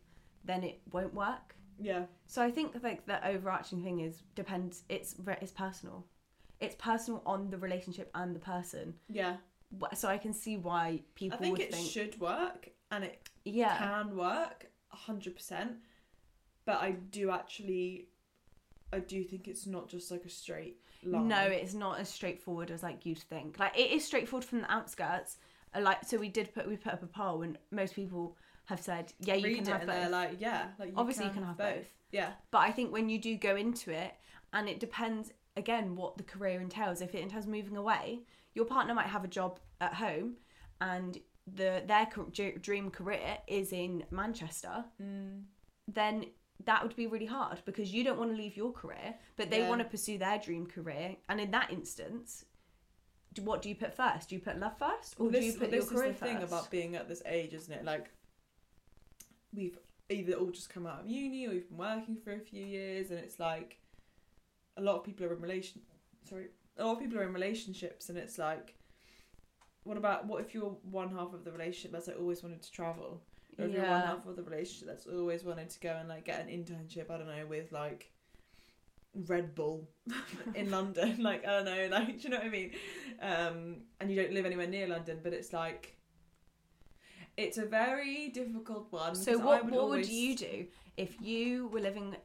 then 0.44 0.64
it 0.64 0.82
won't 0.92 1.14
work. 1.14 1.56
Yeah, 1.82 2.06
So 2.28 2.42
I 2.42 2.52
think 2.52 2.76
like 2.84 3.06
the 3.06 3.26
overarching 3.28 3.82
thing 3.84 4.02
is 4.02 4.22
depends. 4.36 4.84
It's 4.90 5.16
re- 5.24 5.38
it's 5.42 5.52
personal. 5.52 6.06
It's 6.60 6.76
personal 6.76 7.22
on 7.26 7.50
the 7.50 7.58
relationship 7.58 8.10
and 8.14 8.36
the 8.36 8.40
person. 8.40 8.96
yeah. 9.08 9.38
So 9.94 10.08
I 10.10 10.18
can 10.18 10.34
see 10.34 10.58
why 10.58 11.02
people 11.14 11.38
I 11.38 11.42
think 11.42 11.60
it 11.60 11.72
think 11.74 11.90
should 11.92 12.20
work 12.20 12.70
and 12.90 13.04
it 13.04 13.30
yeah 13.46 13.78
can 13.78 14.18
work 14.18 14.66
hundred 14.90 15.36
percent. 15.36 15.74
But 16.66 16.82
I 16.82 16.92
do 16.92 17.30
actually, 17.30 18.10
I 18.92 19.00
do 19.00 19.24
think 19.24 19.48
it's 19.48 19.68
not 19.68 19.88
just 19.90 20.10
like 20.10 20.26
a 20.26 20.30
straight 20.30 20.78
line. 21.04 21.28
no, 21.28 21.42
it's 21.42 21.76
not 21.76 22.00
as 22.00 22.10
straightforward 22.10 22.72
as 22.72 22.82
like 22.82 23.06
you'd 23.06 23.20
think. 23.20 23.60
Like 23.60 23.78
it 23.78 23.92
is 23.92 24.04
straightforward 24.04 24.44
from 24.44 24.62
the 24.62 24.72
outskirts. 24.72 25.38
Like 25.80 26.04
so 26.04 26.18
we 26.18 26.30
did 26.30 26.52
put 26.54 26.68
we 26.68 26.76
put 26.76 26.94
up 26.94 27.04
a 27.04 27.08
poll 27.08 27.44
and 27.44 27.58
most 27.70 27.94
people 27.94 28.36
have 28.70 28.80
said 28.80 29.12
yeah 29.20 29.34
you 29.34 29.56
can 29.56 29.66
have 29.66 29.86
both. 29.88 30.12
like, 30.12 30.36
yeah, 30.40 30.68
like 30.78 30.90
you 30.90 30.94
Obviously 30.96 31.26
you 31.26 31.32
can, 31.32 31.44
have 31.44 31.58
both. 31.58 31.88
Yeah, 32.12 32.32
But 32.52 32.60
I 32.60 32.72
think 32.72 32.92
when 32.92 33.10
you 33.10 33.20
do 33.20 33.36
go 33.36 33.56
into 33.56 33.92
it, 33.92 34.14
and 34.54 34.70
it 34.70 34.80
depends 34.80 35.32
again 35.58 35.96
what 35.96 36.18
the 36.18 36.24
career 36.24 36.62
entails. 36.62 37.02
If 37.02 37.14
it 37.16 37.22
entails 37.22 37.48
moving 37.48 37.78
away, 37.78 38.22
your 38.54 38.66
partner 38.66 38.94
might 38.94 39.08
have 39.08 39.24
a 39.24 39.28
job 39.28 39.60
at 39.82 39.96
home, 39.96 40.38
and 40.82 41.18
the 41.56 41.84
their 41.88 42.08
dream 42.62 42.92
career 42.92 43.38
is 43.48 43.74
in 43.74 44.04
Manchester. 44.12 44.86
Mm. 45.02 45.44
Then 45.88 46.26
that 46.66 46.84
would 46.84 46.96
be 46.96 47.08
really 47.08 47.26
hard 47.26 47.62
because 47.66 47.92
you 47.94 48.04
don't 48.04 48.20
want 48.20 48.30
to 48.32 48.38
leave 48.38 48.56
your 48.56 48.72
career, 48.72 49.16
but 49.38 49.50
they 49.50 49.62
Yeah. 49.62 49.70
want 49.70 49.82
to 49.82 49.88
pursue 49.88 50.18
their 50.20 50.38
dream 50.38 50.68
career. 50.68 51.16
And 51.30 51.40
in 51.42 51.50
that 51.52 51.72
instance, 51.72 52.46
what 53.42 53.62
do 53.62 53.70
you 53.70 53.76
put 53.76 53.94
first? 53.96 54.30
Do 54.30 54.36
you 54.36 54.42
put 54.42 54.60
love 54.60 54.78
first, 54.78 55.16
or 55.20 55.28
do 55.28 55.32
this, 55.40 55.46
you 55.46 55.54
put 55.60 55.72
this 55.72 55.86
your 55.90 56.00
career 56.00 56.12
is 56.12 56.20
the 56.20 56.26
thing 56.26 56.38
first? 56.40 56.52
about 56.52 56.70
being 56.72 56.96
at 56.96 57.08
this 57.08 57.22
age, 57.26 57.54
isn't 57.54 57.74
it? 57.74 57.86
Like 57.86 58.08
we've 59.54 59.78
either 60.10 60.34
all 60.34 60.52
just 60.52 60.70
come 60.70 60.86
out 60.86 61.02
of 61.02 61.08
uni 61.08 61.48
or 61.48 61.52
we've 61.52 61.70
been 61.70 61.78
working 61.78 62.16
for 62.16 62.34
a 62.34 62.40
few 62.40 62.64
years, 62.64 63.12
and 63.12 63.20
it's 63.20 63.40
like 63.40 63.78
a 64.78 64.82
lot 64.82 64.96
of 64.96 65.04
people 65.04 65.26
are 65.26 65.34
in 65.34 65.42
relation. 65.42 65.82
Sorry, 66.28 66.48
a 66.78 66.86
lot 66.86 66.94
of 66.94 67.00
people 67.00 67.18
are 67.20 67.24
in 67.24 67.34
relationships, 67.34 68.10
and 68.10 68.18
it's 68.18 68.38
like, 68.38 68.76
what 69.84 69.98
about 69.98 70.26
what 70.26 70.42
if 70.42 70.54
you're 70.54 70.76
one 70.84 71.10
half 71.12 71.34
of 71.34 71.44
the 71.44 71.52
relationship 71.52 71.92
that's 71.92 72.08
like 72.08 72.20
always 72.20 72.44
wanted 72.44 72.62
to 72.62 72.72
travel, 72.72 73.22
or 73.58 73.66
if 73.66 73.74
you're 73.74 73.88
one 73.88 74.02
half 74.02 74.26
of 74.26 74.36
the 74.36 74.44
relationship 74.44 74.88
that's 74.88 75.06
always 75.06 75.44
wanted 75.44 75.70
to 75.70 75.80
go 75.80 75.96
and 76.00 76.10
like 76.10 76.26
get 76.26 76.42
an 76.42 76.48
internship, 76.48 77.10
I 77.10 77.18
don't 77.18 77.28
know, 77.28 77.46
with 77.48 77.72
like. 77.72 78.12
Red 79.26 79.56
Bull 79.56 79.90
in 80.56 80.70
London, 80.70 81.18
like 81.24 81.44
I 81.44 81.64
don't 81.64 81.66
know, 81.66 81.88
like 81.92 82.20
do 82.20 82.24
you 82.24 82.30
know 82.30 82.38
what 82.38 82.46
I 82.46 82.50
mean? 82.50 82.72
Um, 83.20 83.78
and 84.00 84.12
you 84.12 84.16
don't 84.16 84.32
live 84.32 84.46
anywhere 84.46 84.68
near 84.68 84.88
London, 84.88 85.20
but 85.24 85.34
it's 85.34 85.52
like 85.52 85.99
it's 87.44 87.58
a 87.58 87.66
very 87.66 88.30
difficult 88.30 88.88
one. 88.92 89.16
So 89.16 89.38
what 89.38 89.64
would 89.66 89.74
what 89.74 89.82
always- 89.82 90.08
would 90.08 90.14
you 90.16 90.36
do 90.36 90.68
if 90.98 91.22
you 91.22 91.68
were 91.68 91.80
living 91.80 92.16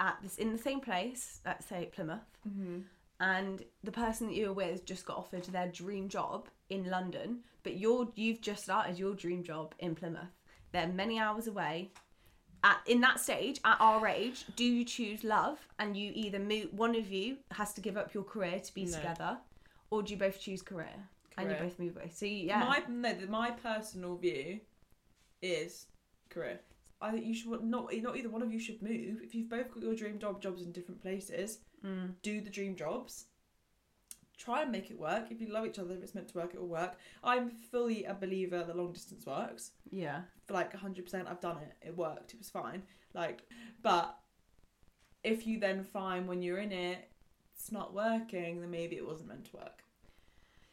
at 0.00 0.18
this 0.22 0.38
in 0.38 0.52
the 0.52 0.58
same 0.58 0.80
place, 0.80 1.40
let's 1.44 1.66
say 1.66 1.86
Plymouth, 1.92 2.28
Mhm. 2.48 2.84
and 3.20 3.64
the 3.82 3.92
person 3.92 4.26
that 4.28 4.34
you 4.34 4.46
were 4.48 4.54
with 4.64 4.84
just 4.84 5.06
got 5.06 5.16
offered 5.16 5.44
their 5.44 5.68
dream 5.68 6.08
job 6.08 6.48
in 6.68 6.84
London, 6.90 7.42
but 7.62 7.74
you're 7.76 8.12
you've 8.14 8.40
just 8.40 8.62
started 8.64 8.98
your 8.98 9.14
dream 9.14 9.42
job 9.42 9.74
in 9.78 9.94
Plymouth. 9.94 10.32
They're 10.72 10.88
many 10.88 11.18
hours 11.18 11.46
away. 11.46 11.90
At, 12.62 12.80
in 12.86 13.00
that 13.02 13.20
stage, 13.20 13.60
at 13.64 13.78
our 13.78 14.06
age, 14.08 14.46
do 14.56 14.64
you 14.64 14.84
choose 14.86 15.22
love 15.22 15.68
and 15.78 15.96
you 15.96 16.10
either 16.14 16.38
move? 16.38 16.72
One 16.72 16.94
of 16.96 17.10
you 17.12 17.38
has 17.50 17.74
to 17.74 17.80
give 17.82 17.96
up 17.98 18.14
your 18.14 18.24
career 18.24 18.58
to 18.58 18.74
be 18.74 18.86
No. 18.86 18.92
together, 18.96 19.38
or 19.90 20.02
do 20.02 20.12
you 20.14 20.18
both 20.18 20.40
choose 20.40 20.62
career, 20.62 21.08
and 21.36 21.50
you 21.50 21.56
both 21.56 21.78
move 21.78 21.96
away? 21.96 22.10
So 22.12 22.26
yeah, 22.26 22.60
My 22.60 22.82
no, 22.88 23.14
my 23.28 23.50
personal 23.50 24.16
view 24.16 24.60
is 25.42 25.86
career. 26.30 26.60
I 27.00 27.10
think 27.10 27.26
you 27.26 27.34
should 27.34 27.50
not 27.62 27.92
not 27.94 28.16
either 28.16 28.28
one 28.30 28.42
of 28.42 28.52
you 28.52 28.58
should 28.60 28.80
move. 28.82 29.20
If 29.22 29.34
you've 29.34 29.48
both 29.50 29.70
got 29.72 29.82
your 29.82 29.94
dream 29.94 30.18
job 30.18 30.40
jobs 30.40 30.62
in 30.62 30.72
different 30.72 31.00
places, 31.02 31.58
Mm. 31.84 32.14
do 32.22 32.40
the 32.40 32.48
dream 32.50 32.76
jobs. 32.76 33.26
Try 34.38 34.62
and 34.62 34.72
make 34.72 34.90
it 34.90 34.98
work. 34.98 35.30
If 35.30 35.40
you 35.40 35.48
love 35.52 35.66
each 35.66 35.78
other, 35.78 35.94
if 35.94 36.02
it's 36.02 36.14
meant 36.14 36.28
to 36.28 36.38
work, 36.38 36.54
it 36.54 36.60
will 36.60 36.66
work. 36.66 36.96
I'm 37.22 37.50
fully 37.50 38.04
a 38.04 38.14
believer 38.14 38.64
that 38.64 38.74
long 38.76 38.92
distance 38.92 39.26
works. 39.26 39.72
yeah, 39.90 40.22
for 40.46 40.54
like 40.54 40.72
100% 40.72 41.28
I've 41.28 41.40
done 41.40 41.58
it 41.58 41.72
it 41.86 41.96
worked 41.96 42.32
it 42.34 42.38
was 42.38 42.50
fine 42.50 42.82
like 43.14 43.42
but 43.82 44.18
if 45.22 45.46
you 45.46 45.58
then 45.60 45.82
find 45.84 46.26
when 46.28 46.42
you're 46.42 46.58
in 46.58 46.72
it 46.72 47.10
it's 47.54 47.70
not 47.72 47.94
working 47.94 48.60
then 48.60 48.70
maybe 48.70 48.96
it 48.96 49.06
wasn't 49.06 49.28
meant 49.28 49.44
to 49.46 49.56
work 49.56 49.83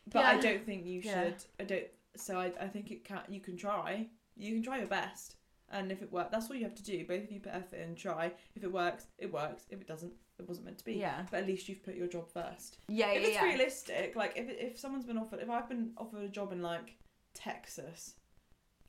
but 0.07 0.25
I 0.25 0.39
don't 0.39 0.65
think 0.65 0.85
you 0.85 1.01
Yeah. 1.03 1.23
should 1.25 1.35
I 1.59 1.63
don't 1.63 1.87
so 2.15 2.37
I, 2.39 2.51
I 2.59 2.67
think 2.67 2.91
it 2.91 3.03
can 3.05 3.21
you 3.29 3.39
can 3.39 3.57
try 3.57 4.07
you 4.35 4.53
can 4.53 4.63
try 4.63 4.77
your 4.79 4.87
best 4.87 5.35
and 5.69 5.91
if 5.91 6.01
it 6.01 6.11
works 6.11 6.29
that's 6.31 6.49
all 6.49 6.55
you 6.55 6.63
have 6.63 6.75
to 6.75 6.83
do 6.83 7.05
both 7.05 7.23
of 7.23 7.31
you 7.31 7.39
put 7.39 7.53
effort 7.53 7.77
in 7.77 7.89
and 7.89 7.97
try 7.97 8.31
if 8.55 8.63
it 8.63 8.71
works 8.71 9.05
it 9.17 9.31
works 9.31 9.63
if 9.69 9.79
it 9.81 9.87
doesn't 9.87 10.11
it 10.39 10.47
wasn't 10.47 10.65
meant 10.65 10.77
to 10.79 10.85
be 10.85 10.93
Yeah. 10.95 11.25
but 11.29 11.41
at 11.41 11.47
least 11.47 11.69
you've 11.69 11.83
put 11.83 11.95
your 11.95 12.07
job 12.07 12.27
first 12.31 12.77
yeah, 12.89 13.11
if 13.11 13.21
yeah, 13.21 13.27
it's 13.27 13.35
yeah. 13.35 13.43
realistic, 13.45 14.15
like 14.15 14.33
if 14.35 14.49
if 14.49 14.79
someone's 14.79 15.05
been 15.05 15.17
offered, 15.19 15.39
if 15.39 15.49
I've 15.49 15.69
been 15.69 15.91
offered 15.97 16.23
a 16.23 16.27
job 16.29 16.51
in 16.51 16.61
like 16.63 16.97
Texas, 17.35 18.15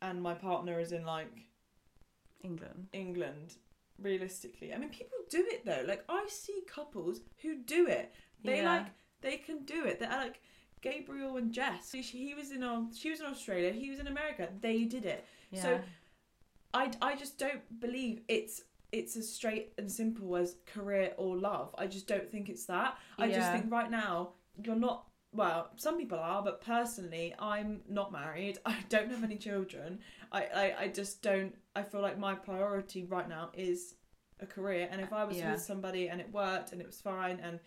and 0.01 0.21
my 0.23 0.35
partner 0.35 0.81
is 0.81 0.93
in 0.93 1.05
like 1.05 1.47
England. 2.43 2.89
England, 2.93 3.55
realistically, 4.01 4.73
I 4.75 4.79
mean 4.79 4.89
people 4.89 5.19
do 5.31 5.45
it 5.49 5.65
though. 5.65 5.85
Like 5.87 6.05
I 6.09 6.27
see 6.29 6.63
couples 6.67 7.21
who 7.43 7.57
do 7.63 7.87
it. 7.87 8.13
They 8.43 8.57
Yeah. 8.63 8.73
like 8.75 8.87
they 9.21 9.37
can 9.37 9.65
do 9.65 9.85
it. 9.85 10.01
They're 10.01 10.09
like 10.09 10.41
Gabriel 10.83 11.37
and 11.37 11.53
Jess. 11.53 11.91
She, 11.93 12.03
he 12.03 12.35
was 12.35 12.51
in 12.51 12.63
she 12.95 13.11
was 13.11 13.21
in 13.21 13.27
Australia. 13.27 13.73
He 13.73 13.89
was 13.91 13.99
in 13.99 14.07
America. 14.07 14.49
They 14.61 14.85
did 14.85 15.07
it. 15.07 15.25
So 15.55 15.81
I, 16.75 16.91
I 17.01 17.15
just 17.17 17.39
don't 17.39 17.81
believe 17.81 18.21
it's 18.29 18.63
it's 18.93 19.17
as 19.17 19.33
straight 19.33 19.73
and 19.79 19.91
simple 19.91 20.37
as 20.37 20.57
career 20.67 21.15
or 21.17 21.37
love. 21.37 21.75
I 21.79 21.87
just 21.87 22.07
don't 22.07 22.31
think 22.31 22.49
it's 22.51 22.67
that. 22.67 22.99
I 23.19 23.29
just 23.29 23.51
think 23.53 23.71
right 23.73 23.91
now 23.91 24.31
you're 24.63 24.77
not 24.77 25.07
well, 25.35 25.71
some 25.77 25.97
people 25.97 26.19
are, 26.19 26.43
but 26.43 26.61
personally 26.61 27.35
I'm 27.39 27.81
not 27.89 28.13
married. 28.13 28.59
I 28.67 28.77
don't 28.91 29.11
have 29.11 29.25
any 29.25 29.37
children. 29.39 30.01
I, 30.31 30.43
I, 30.43 30.75
I 30.81 30.89
just 30.89 31.23
don't 31.23 31.55
I 31.75 31.83
feel 31.83 32.03
like 32.03 32.19
my 32.19 32.35
priority 32.35 33.05
right 33.05 33.29
now 33.29 33.51
is 33.55 33.95
a 34.41 34.47
career 34.47 34.89
and 34.91 35.01
if 35.01 35.13
I 35.13 35.25
was 35.25 35.39
Yeah. 35.39 35.53
with 35.53 35.63
somebody 35.63 36.09
and 36.09 36.21
it 36.21 36.31
worked 36.33 36.73
and 36.73 36.81
it 36.81 36.87
was 36.87 37.01
fine 37.01 37.39
and 37.43 37.61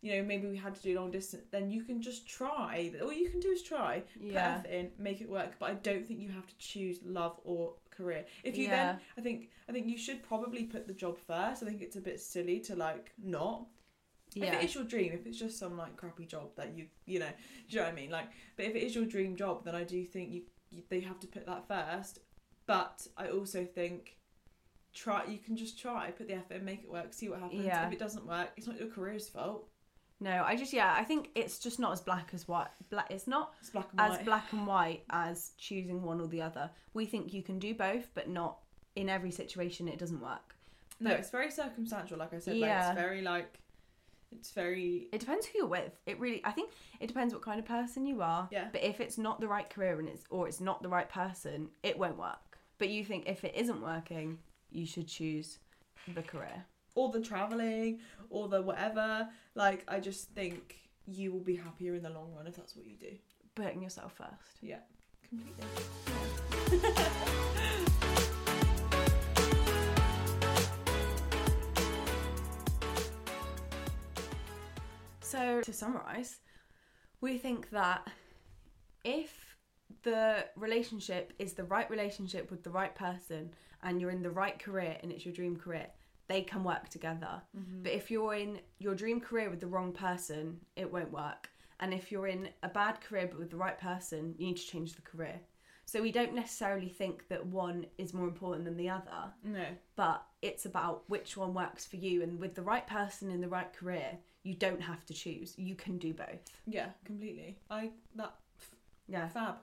you 0.00 0.12
know, 0.16 0.22
maybe 0.22 0.46
we 0.48 0.56
had 0.56 0.74
to 0.76 0.82
do 0.82 0.94
long 0.98 1.10
distance, 1.10 1.44
then 1.50 1.70
you 1.70 1.82
can 1.82 2.00
just 2.00 2.28
try. 2.28 2.92
All 3.02 3.12
you 3.12 3.28
can 3.30 3.40
do 3.40 3.48
is 3.48 3.62
try, 3.62 4.02
Yeah. 4.20 4.58
put 4.58 4.66
effort 4.70 4.74
in, 4.78 4.92
make 4.98 5.20
it 5.20 5.28
work. 5.28 5.54
But 5.58 5.70
I 5.70 5.74
don't 5.74 6.06
think 6.06 6.20
you 6.20 6.28
have 6.30 6.46
to 6.46 6.56
choose 6.58 7.00
love 7.04 7.40
or 7.44 7.74
career. 7.90 8.24
If 8.44 8.56
you 8.56 8.64
Yeah. 8.68 8.92
then, 8.92 9.00
I 9.16 9.20
think, 9.22 9.50
I 9.68 9.72
think 9.72 9.86
you 9.88 9.98
should 9.98 10.22
probably 10.22 10.64
put 10.64 10.86
the 10.86 10.94
job 10.94 11.18
first. 11.18 11.62
I 11.62 11.66
think 11.66 11.82
it's 11.82 11.96
a 11.96 12.00
bit 12.00 12.20
silly 12.20 12.60
to 12.60 12.76
like 12.76 13.12
not. 13.18 13.66
If 14.36 14.44
Yeah. 14.44 14.58
it 14.58 14.64
is 14.66 14.74
your 14.74 14.84
dream, 14.84 15.12
if 15.12 15.26
it's 15.26 15.38
just 15.38 15.58
some 15.58 15.76
like 15.76 15.96
crappy 15.96 16.26
job 16.26 16.54
that 16.56 16.74
you, 16.76 16.88
you 17.06 17.18
know, 17.18 17.30
do 17.68 17.74
you 17.74 17.76
know 17.78 17.84
what 17.86 17.92
I 17.92 17.96
mean? 17.96 18.10
Like, 18.10 18.28
but 18.56 18.66
if 18.66 18.76
it 18.76 18.82
is 18.84 18.94
your 18.94 19.06
dream 19.06 19.34
job, 19.36 19.64
then 19.64 19.74
I 19.74 19.84
do 19.84 20.04
think 20.04 20.30
you, 20.30 20.42
you 20.70 20.82
they 20.90 21.00
have 21.00 21.18
to 21.20 21.26
put 21.26 21.46
that 21.46 21.66
first. 21.66 22.20
But 22.66 23.06
I 23.16 23.30
also 23.30 23.64
think 23.64 24.16
try 24.94 25.24
you 25.26 25.38
can 25.38 25.56
just 25.56 25.78
try 25.78 26.10
put 26.10 26.28
the 26.28 26.34
effort 26.34 26.54
and 26.54 26.64
make 26.64 26.82
it 26.82 26.90
work 26.90 27.12
see 27.12 27.28
what 27.28 27.38
happens 27.40 27.62
Yeah. 27.64 27.86
if 27.86 27.92
it 27.92 27.98
doesn't 27.98 28.26
work 28.26 28.50
it's 28.56 28.66
not 28.66 28.78
your 28.80 28.88
career's 28.88 29.28
fault 29.28 29.68
No, 30.20 30.42
I 30.44 30.56
just 30.56 30.72
yeah, 30.72 30.92
I 30.96 31.04
think 31.04 31.30
it's 31.34 31.58
just 31.60 31.78
not 31.78 31.92
as 31.92 32.00
black 32.00 32.30
as 32.34 32.48
white. 32.48 32.68
Black, 32.90 33.06
it's 33.10 33.26
not 33.28 33.54
it's 33.60 33.70
black 33.70 33.88
as 33.98 34.10
white 34.10 34.24
black 34.24 34.52
and 34.52 34.66
white 34.66 35.04
as 35.10 35.52
choosing 35.58 36.02
one 36.02 36.20
or 36.20 36.26
the 36.26 36.42
other. 36.42 36.70
We 36.92 37.06
think 37.06 37.32
you 37.32 37.42
can 37.42 37.58
do 37.58 37.74
both, 37.74 38.08
but 38.14 38.28
not 38.28 38.58
in 38.96 39.08
every 39.08 39.30
situation. 39.30 39.86
It 39.88 39.98
doesn't 39.98 40.20
work. 40.20 40.56
no 41.00 41.12
it's 41.12 41.30
very 41.30 41.50
circumstantial 41.52 42.18
like 42.18 42.34
i 42.34 42.38
said 42.40 42.54
like 42.56 42.68
Yeah. 42.68 42.90
it's 42.90 43.00
very 43.00 43.22
like 43.22 43.60
it's 44.32 44.50
very 44.50 45.08
It 45.12 45.20
depends 45.20 45.46
who 45.46 45.58
you're 45.58 45.66
with. 45.68 45.92
It 46.04 46.18
really, 46.20 46.42
I 46.44 46.50
think 46.50 46.72
it 47.00 47.06
depends 47.06 47.32
what 47.32 47.42
kind 47.42 47.58
of 47.58 47.64
person 47.64 48.04
you 48.04 48.20
are. 48.20 48.46
Yeah. 48.50 48.66
But 48.72 48.82
if 48.82 49.00
it's 49.00 49.16
not 49.16 49.40
the 49.40 49.48
right 49.48 49.70
career 49.70 49.98
and 50.00 50.08
it's 50.08 50.24
or 50.28 50.46
it's 50.48 50.60
not 50.60 50.82
the 50.82 50.88
right 50.90 51.08
person, 51.08 51.68
it 51.82 51.98
won't 51.98 52.18
work. 52.18 52.58
But 52.78 52.88
you 52.90 53.04
think 53.06 53.26
if 53.26 53.42
it 53.44 53.54
isn't 53.56 53.80
working, 53.80 54.38
you 54.70 54.84
should 54.84 55.08
choose 55.08 55.58
the 56.14 56.22
career. 56.22 56.66
All 56.98 57.08
the 57.10 57.20
traveling 57.20 58.00
all 58.30 58.48
the 58.48 58.60
whatever 58.60 59.28
like 59.54 59.84
i 59.88 59.98
just 60.00 60.28
think 60.30 60.76
you 61.06 61.32
will 61.32 61.40
be 61.52 61.56
happier 61.56 61.94
in 61.94 62.02
the 62.02 62.10
long 62.10 62.32
run 62.36 62.46
if 62.46 62.56
that's 62.56 62.74
what 62.76 62.86
you 62.86 62.96
do 62.96 63.12
Putting 63.54 63.82
yourself 63.82 64.12
first. 64.12 64.58
yeah 64.62 64.82
completely 65.28 65.64
So, 75.20 75.60
to 75.60 75.72
summarize, 75.72 76.40
we 77.20 77.38
think 77.38 77.70
that 77.70 78.06
if 79.04 79.56
the 80.02 80.46
relationship 80.56 81.32
is 81.38 81.52
the 81.52 81.64
right 81.64 81.88
relationship 81.90 82.50
with 82.50 82.62
the 82.62 82.70
right 82.70 82.94
person 82.94 83.50
and 83.82 84.00
you're 84.00 84.10
in 84.10 84.22
the 84.22 84.30
right 84.30 84.58
career 84.58 84.96
and 85.02 85.12
it's 85.12 85.24
your 85.26 85.34
dream 85.34 85.56
career, 85.56 85.86
they 86.28 86.42
can 86.42 86.62
work 86.62 86.88
together. 86.88 87.42
Mm-hmm. 87.56 87.82
But 87.82 87.92
if 87.92 88.10
you're 88.10 88.34
in 88.34 88.60
your 88.78 88.94
dream 88.94 89.20
career 89.20 89.50
with 89.50 89.60
the 89.60 89.66
wrong 89.66 89.92
person, 89.92 90.60
it 90.76 90.92
won't 90.92 91.12
work. 91.12 91.50
And 91.80 91.94
if 91.94 92.10
you're 92.10 92.26
in 92.26 92.48
a 92.62 92.68
bad 92.68 93.00
career 93.00 93.28
but 93.30 93.38
with 93.38 93.50
the 93.50 93.56
right 93.56 93.78
person, 93.78 94.34
you 94.38 94.46
need 94.48 94.56
to 94.56 94.66
change 94.66 94.94
the 94.94 95.02
career. 95.02 95.40
So 95.86 96.02
we 96.02 96.12
don't 96.12 96.34
necessarily 96.34 96.88
think 96.90 97.28
that 97.28 97.46
one 97.46 97.86
is 97.96 98.12
more 98.12 98.26
important 98.26 98.66
than 98.66 98.76
the 98.76 98.90
other 98.90 99.32
no 99.42 99.64
but 99.96 100.22
it's 100.42 100.66
about 100.66 101.04
which 101.06 101.34
one 101.34 101.54
works 101.54 101.86
for 101.86 101.96
you 101.96 102.22
and 102.22 102.38
with 102.38 102.54
the 102.54 102.60
right 102.60 102.86
person 102.86 103.30
in 103.30 103.40
the 103.40 103.48
right 103.48 103.72
career 103.72 104.18
you 104.42 104.52
don't 104.52 104.82
have 104.82 105.06
to 105.06 105.14
choose 105.14 105.54
you 105.56 105.74
can 105.74 105.96
do 105.96 106.12
both 106.12 106.44
yeah 106.66 106.88
completely 107.06 107.56
i 107.70 107.90
that 108.16 108.34
yeah 109.06 109.26
fab 109.28 109.54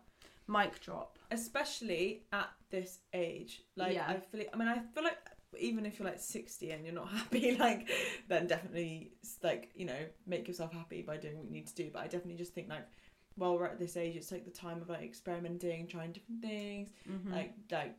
mic 0.48 0.82
drop 0.82 1.16
especially 1.32 2.24
at 2.32 2.50
this 2.70 3.00
age. 3.14 3.64
Like 3.76 3.94
Yeah. 3.94 4.08
I 4.08 4.18
feel, 4.18 4.46
I 4.54 4.58
mean, 4.58 4.68
I 4.68 4.80
feel 4.94 5.04
like 5.04 5.18
even 5.60 5.86
if 5.86 6.00
you're 6.00 6.08
like 6.08 6.20
sixty 6.20 6.72
and 6.72 6.86
you're 6.86 6.94
not 6.94 7.10
happy, 7.12 7.58
like 7.58 7.90
then 8.28 8.48
definitely 8.48 9.12
like 9.44 9.72
you 9.76 9.86
know 9.86 10.00
make 10.26 10.48
yourself 10.48 10.74
happy 10.74 11.02
by 11.02 11.18
doing 11.18 11.38
what 11.38 11.46
you 11.46 11.52
need 11.52 11.68
to 11.68 11.76
do. 11.76 11.90
But 11.92 12.00
I 12.00 12.04
definitely 12.04 12.36
just 12.36 12.54
think 12.54 12.70
like 12.70 12.88
while 13.36 13.58
we're 13.58 13.66
at 13.66 13.80
this 13.80 13.98
age, 13.98 14.16
it's 14.16 14.32
like 14.32 14.46
the 14.46 14.52
time 14.52 14.82
of 14.82 14.90
like 14.90 15.04
experimenting, 15.04 15.88
trying 15.88 16.12
different 16.12 16.42
things. 16.42 16.90
Mm-hmm. 17.10 17.34
Like 17.34 17.54
like 17.72 17.96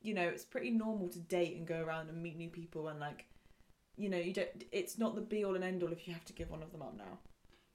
you 0.00 0.14
know, 0.14 0.28
it's 0.28 0.44
pretty 0.44 0.70
normal 0.70 1.08
to 1.08 1.18
date 1.18 1.56
and 1.56 1.66
go 1.66 1.82
around 1.82 2.08
and 2.08 2.22
meet 2.22 2.36
new 2.36 2.48
people 2.48 2.88
and 2.88 3.00
like 3.00 3.26
you 3.96 4.08
know 4.08 4.18
you 4.18 4.32
don't. 4.32 4.64
It's 4.72 4.98
not 4.98 5.14
the 5.14 5.20
be 5.20 5.44
all 5.44 5.54
and 5.54 5.64
end 5.64 5.82
all 5.82 5.92
if 5.92 6.06
you 6.06 6.14
have 6.14 6.24
to 6.26 6.32
give 6.32 6.50
one 6.50 6.62
of 6.62 6.72
them 6.72 6.82
up 6.82 6.96
now. 6.96 7.18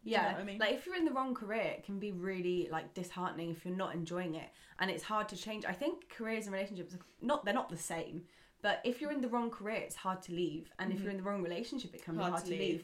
Do 0.04 0.12
you 0.12 0.18
know 0.18 0.24
yeah 0.24 0.36
I 0.38 0.44
mean? 0.44 0.58
like 0.60 0.74
if 0.74 0.86
you're 0.86 0.96
in 0.96 1.06
the 1.06 1.12
wrong 1.12 1.34
career 1.34 1.62
it 1.62 1.86
can 1.86 1.98
be 1.98 2.12
really 2.12 2.68
like 2.72 2.94
disheartening 2.94 3.52
if 3.52 3.66
you're 3.66 3.76
not 3.76 3.96
enjoying 3.96 4.36
it 4.36 4.50
and 4.80 4.92
it's 4.92 5.04
hard 5.04 5.30
to 5.30 5.38
change 5.38 5.64
i 5.66 5.72
think 5.72 6.10
careers 6.10 6.46
and 6.46 6.54
relationships 6.54 6.94
are 6.94 7.00
not 7.22 7.46
they're 7.46 7.54
not 7.54 7.70
the 7.70 7.78
same 7.78 8.24
but 8.64 8.82
if 8.84 9.00
you're 9.00 9.12
in 9.12 9.22
the 9.22 9.28
wrong 9.28 9.52
career 9.52 9.76
it's 9.78 9.96
hard 9.96 10.20
to 10.24 10.32
leave 10.32 10.72
and 10.80 10.90
if 10.92 10.96
mm-hmm. 10.98 11.04
you're 11.04 11.12
in 11.12 11.18
the 11.18 11.24
wrong 11.24 11.44
relationship 11.44 11.94
it 11.94 12.04
can 12.04 12.16
Hard 12.16 12.28
be 12.28 12.32
hard 12.32 12.46
to 12.46 12.50
leave. 12.52 12.60
leave. 12.60 12.84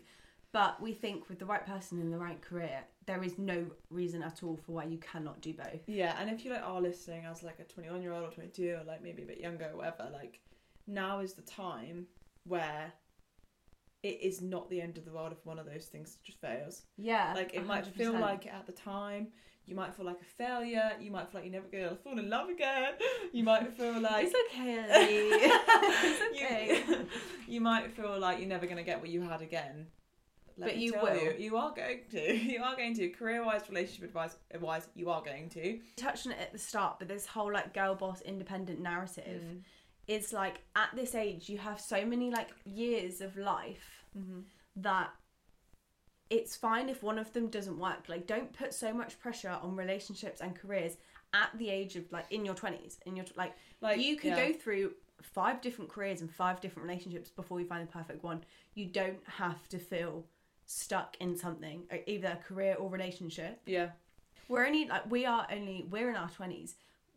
but 0.52 0.80
we 0.80 0.94
think 0.94 1.28
with 1.30 1.40
the 1.40 1.46
right 1.46 1.66
person 1.66 2.00
in 2.00 2.12
the 2.12 2.18
right 2.18 2.40
career 2.42 2.84
there 3.08 3.24
is 3.24 3.40
no 3.40 3.66
reason 3.90 4.22
at 4.22 4.44
all 4.44 4.56
for 4.58 4.74
why 4.74 4.84
you 4.84 5.00
cannot 5.00 5.42
do 5.42 5.52
both 5.54 5.82
Yeah, 5.88 6.16
and 6.20 6.30
if 6.30 6.46
you 6.46 6.52
like 6.52 6.62
are 6.64 6.80
listening 6.80 7.26
as 7.26 7.42
like 7.42 7.60
a 7.60 7.64
twenty 7.64 7.90
one 7.90 8.04
year 8.04 8.14
old 8.14 8.24
or 8.26 8.32
twenty 8.32 8.52
two 8.52 8.78
or 8.80 8.84
like 8.86 9.02
maybe 9.02 9.24
a 9.24 9.26
bit 9.26 9.40
younger 9.40 9.70
or 9.74 9.78
whatever, 9.78 10.10
like 10.14 10.40
now 10.86 11.20
is 11.20 11.34
the 11.34 11.42
time 11.42 12.06
where 12.44 12.94
it 14.04 14.22
is 14.22 14.42
not 14.42 14.70
the 14.70 14.80
end 14.80 14.98
of 14.98 15.06
the 15.06 15.12
world 15.12 15.32
if 15.32 15.44
one 15.46 15.60
of 15.60 15.66
those 15.66 15.86
things 15.86 16.18
just 16.24 16.40
fails. 16.40 16.84
yeah 16.98 17.34
Like 17.36 17.54
it 17.54 17.66
might 17.66 17.86
feel 17.86 18.14
like 18.14 18.46
it 18.46 18.54
at 18.54 18.66
the 18.66 18.72
time. 18.72 19.28
You 19.70 19.76
might 19.76 19.94
feel 19.96 20.06
like 20.06 20.20
a 20.20 20.26
failure. 20.26 20.92
You 21.00 21.12
might 21.12 21.30
feel 21.30 21.42
like 21.42 21.44
you're 21.52 21.62
never 21.62 21.68
gonna 21.72 21.96
fall 22.04 22.18
in 22.18 22.30
love 22.30 22.50
again. 22.50 22.94
You 23.32 23.44
might 23.44 23.72
feel 23.78 24.00
like 24.02 24.28
it's 24.28 24.36
okay 24.52 24.80
Ellie. 24.80 25.30
it's 26.10 26.36
okay 26.36 26.84
you, 26.88 27.06
you 27.54 27.62
might 27.62 27.92
feel 27.96 28.20
like 28.20 28.40
you're 28.40 28.48
never 28.48 28.66
going 28.66 28.78
to 28.78 28.84
get 28.84 29.00
what 29.00 29.10
you 29.10 29.22
had 29.22 29.42
again. 29.42 29.88
Let 30.58 30.70
But 30.70 30.78
you 30.78 30.94
will. 31.02 31.16
You, 31.16 31.34
you 31.38 31.56
are 31.58 31.74
going 31.74 32.00
to. 32.12 32.36
You 32.38 32.62
are 32.64 32.76
going 32.76 32.94
to. 32.96 33.10
Career 33.10 33.46
wise, 33.46 33.62
relationship 33.70 34.06
advice 34.10 34.36
wise, 34.60 34.90
you 34.96 35.10
are 35.10 35.22
going 35.22 35.50
to. 35.52 35.80
touched 35.96 36.26
on 36.28 36.34
it 36.34 36.40
at 36.42 36.52
the 36.52 36.58
start, 36.58 36.98
but 37.00 37.08
this 37.08 37.26
whole 37.26 37.54
like 37.54 37.74
girl 37.74 37.96
boss 37.96 38.22
independent 38.22 38.80
narrative 38.82 39.42
Mm. 39.42 39.62
is 40.08 40.34
like 40.34 40.62
at 40.76 40.90
this 40.96 41.14
age 41.16 41.48
you 41.48 41.58
have 41.60 41.80
so 41.80 42.04
many 42.06 42.32
like 42.32 42.50
years 42.66 43.22
of 43.22 43.38
life 43.38 44.04
Mm-hmm. 44.18 44.40
that 44.78 45.12
it's 46.30 46.56
fine 46.56 46.90
if 46.90 47.02
one 47.04 47.18
of 47.18 47.32
them 47.34 47.48
doesn't 47.48 47.80
work. 47.80 48.08
Like 48.08 48.28
don't 48.28 48.52
put 48.54 48.74
so 48.74 48.94
much 48.94 49.20
pressure 49.20 49.50
on 49.50 49.76
relationships 49.76 50.42
and 50.42 50.56
careers 50.56 50.98
at 51.34 51.50
the 51.58 51.70
age 51.70 51.96
of 51.96 52.12
like 52.12 52.26
in 52.32 52.46
your 52.46 52.56
twenties. 52.56 53.00
In 53.06 53.16
your 53.16 53.26
like 53.36 53.56
Like, 53.82 54.00
you 54.00 54.16
could 54.16 54.32
yeah. 54.32 54.48
go 54.48 54.54
through 54.54 54.94
five 55.22 55.62
different 55.62 55.90
careers 55.92 56.22
and 56.22 56.32
five 56.32 56.62
different 56.62 56.88
relationships 56.88 57.30
before 57.30 57.60
you 57.60 57.66
find 57.68 57.88
the 57.88 57.92
perfect 57.92 58.24
one. 58.24 58.44
You 58.74 58.86
don't 58.86 59.20
have 59.28 59.68
to 59.70 59.80
feel 59.80 60.26
stuck 60.66 61.18
in 61.20 61.36
something, 61.36 61.84
uh, 61.92 61.98
either 62.08 62.30
a 62.40 62.44
career 62.48 62.76
or 62.76 62.90
relationship 62.90 63.60
Yeah. 63.66 63.90
we're 64.48 64.66
only 64.66 64.86
like 64.86 65.10
we 65.10 65.26
are 65.26 65.48
only 65.52 65.86
we're 65.90 66.10
in 66.10 66.16
our 66.16 66.30
twenties. 66.30 66.76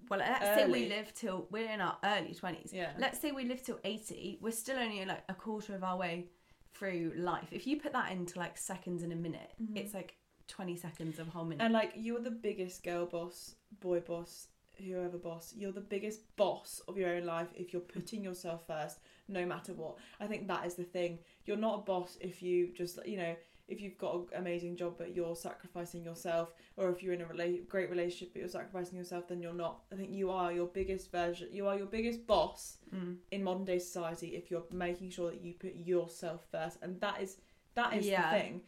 Well, 0.08 0.18
let's 0.18 0.44
say 0.44 0.66
we 0.66 0.88
live 0.88 1.14
till 1.14 1.46
we're 1.50 1.70
in 1.70 1.80
our 1.80 1.96
early 2.02 2.34
twenties. 2.34 2.70
Yeah. 2.72 2.92
Let's 2.98 3.20
say 3.20 3.30
we 3.32 3.44
live 3.44 3.62
till 3.62 3.78
eighty. 3.84 4.38
We're 4.40 4.52
still 4.52 4.78
only 4.78 5.04
like 5.04 5.22
a 5.28 5.34
quarter 5.34 5.74
of 5.74 5.84
our 5.84 5.96
way 5.96 6.26
through 6.74 7.12
life. 7.16 7.48
If 7.50 7.66
you 7.66 7.80
put 7.80 7.92
that 7.92 8.12
into 8.12 8.38
like 8.38 8.56
seconds 8.56 9.02
in 9.02 9.12
a 9.12 9.16
minute, 9.16 9.52
it's 9.74 9.94
like 9.94 10.16
twenty 10.48 10.76
seconds 10.76 11.18
of 11.18 11.28
a 11.28 11.30
whole 11.30 11.44
minute. 11.44 11.58
Mm-hmm. 11.58 11.66
And 11.66 11.74
like 11.74 11.92
you're 11.96 12.20
the 12.20 12.30
biggest 12.30 12.82
girl 12.84 13.06
boss, 13.06 13.54
boy 13.80 14.00
boss, 14.00 14.48
whoever 14.78 15.18
boss. 15.18 15.54
You're 15.56 15.72
the 15.72 15.80
biggest 15.80 16.36
boss 16.36 16.80
of 16.88 16.96
your 16.96 17.10
own 17.10 17.24
life 17.24 17.48
if 17.54 17.72
you're 17.72 17.82
putting 17.82 18.22
yourself 18.24 18.66
first, 18.66 18.98
no 19.28 19.46
matter 19.46 19.72
what. 19.72 19.98
I 20.20 20.26
think 20.26 20.48
that 20.48 20.66
is 20.66 20.74
the 20.74 20.84
thing. 20.84 21.18
You're 21.44 21.56
not 21.56 21.80
a 21.80 21.82
boss 21.82 22.16
if 22.20 22.42
you 22.42 22.72
just 22.74 22.98
you 23.06 23.16
know 23.16 23.34
if 23.68 23.80
you've 23.80 23.96
got 23.98 24.14
an 24.16 24.26
amazing 24.34 24.76
job 24.76 24.94
but 24.98 25.14
you're 25.14 25.34
sacrificing 25.36 26.02
yourself, 26.04 26.52
or 26.76 26.90
if 26.90 27.02
you're 27.02 27.14
in 27.14 27.22
a 27.22 27.24
rela- 27.24 27.66
great 27.68 27.88
relationship 27.90 28.32
but 28.32 28.40
you're 28.40 28.48
sacrificing 28.48 28.98
yourself, 28.98 29.28
then 29.28 29.40
you're 29.40 29.54
not. 29.54 29.82
I 29.92 29.96
think 29.96 30.10
you 30.12 30.30
are 30.30 30.52
your 30.52 30.66
biggest 30.66 31.10
version. 31.12 31.48
You 31.52 31.66
are 31.68 31.76
your 31.76 31.86
biggest 31.86 32.26
boss 32.26 32.78
Mm. 32.94 33.16
in 33.30 33.42
modern 33.42 33.64
day 33.64 33.78
society 33.78 34.28
if 34.36 34.50
you're 34.50 34.64
making 34.72 35.10
sure 35.10 35.30
that 35.30 35.40
you 35.40 35.54
put 35.54 35.74
yourself 35.74 36.44
first, 36.50 36.78
and 36.82 37.00
that 37.00 37.20
is 37.22 37.38
that 37.74 37.94
is 37.94 38.06
Yeah. 38.06 38.30
the 38.34 38.38
thing. 38.38 38.62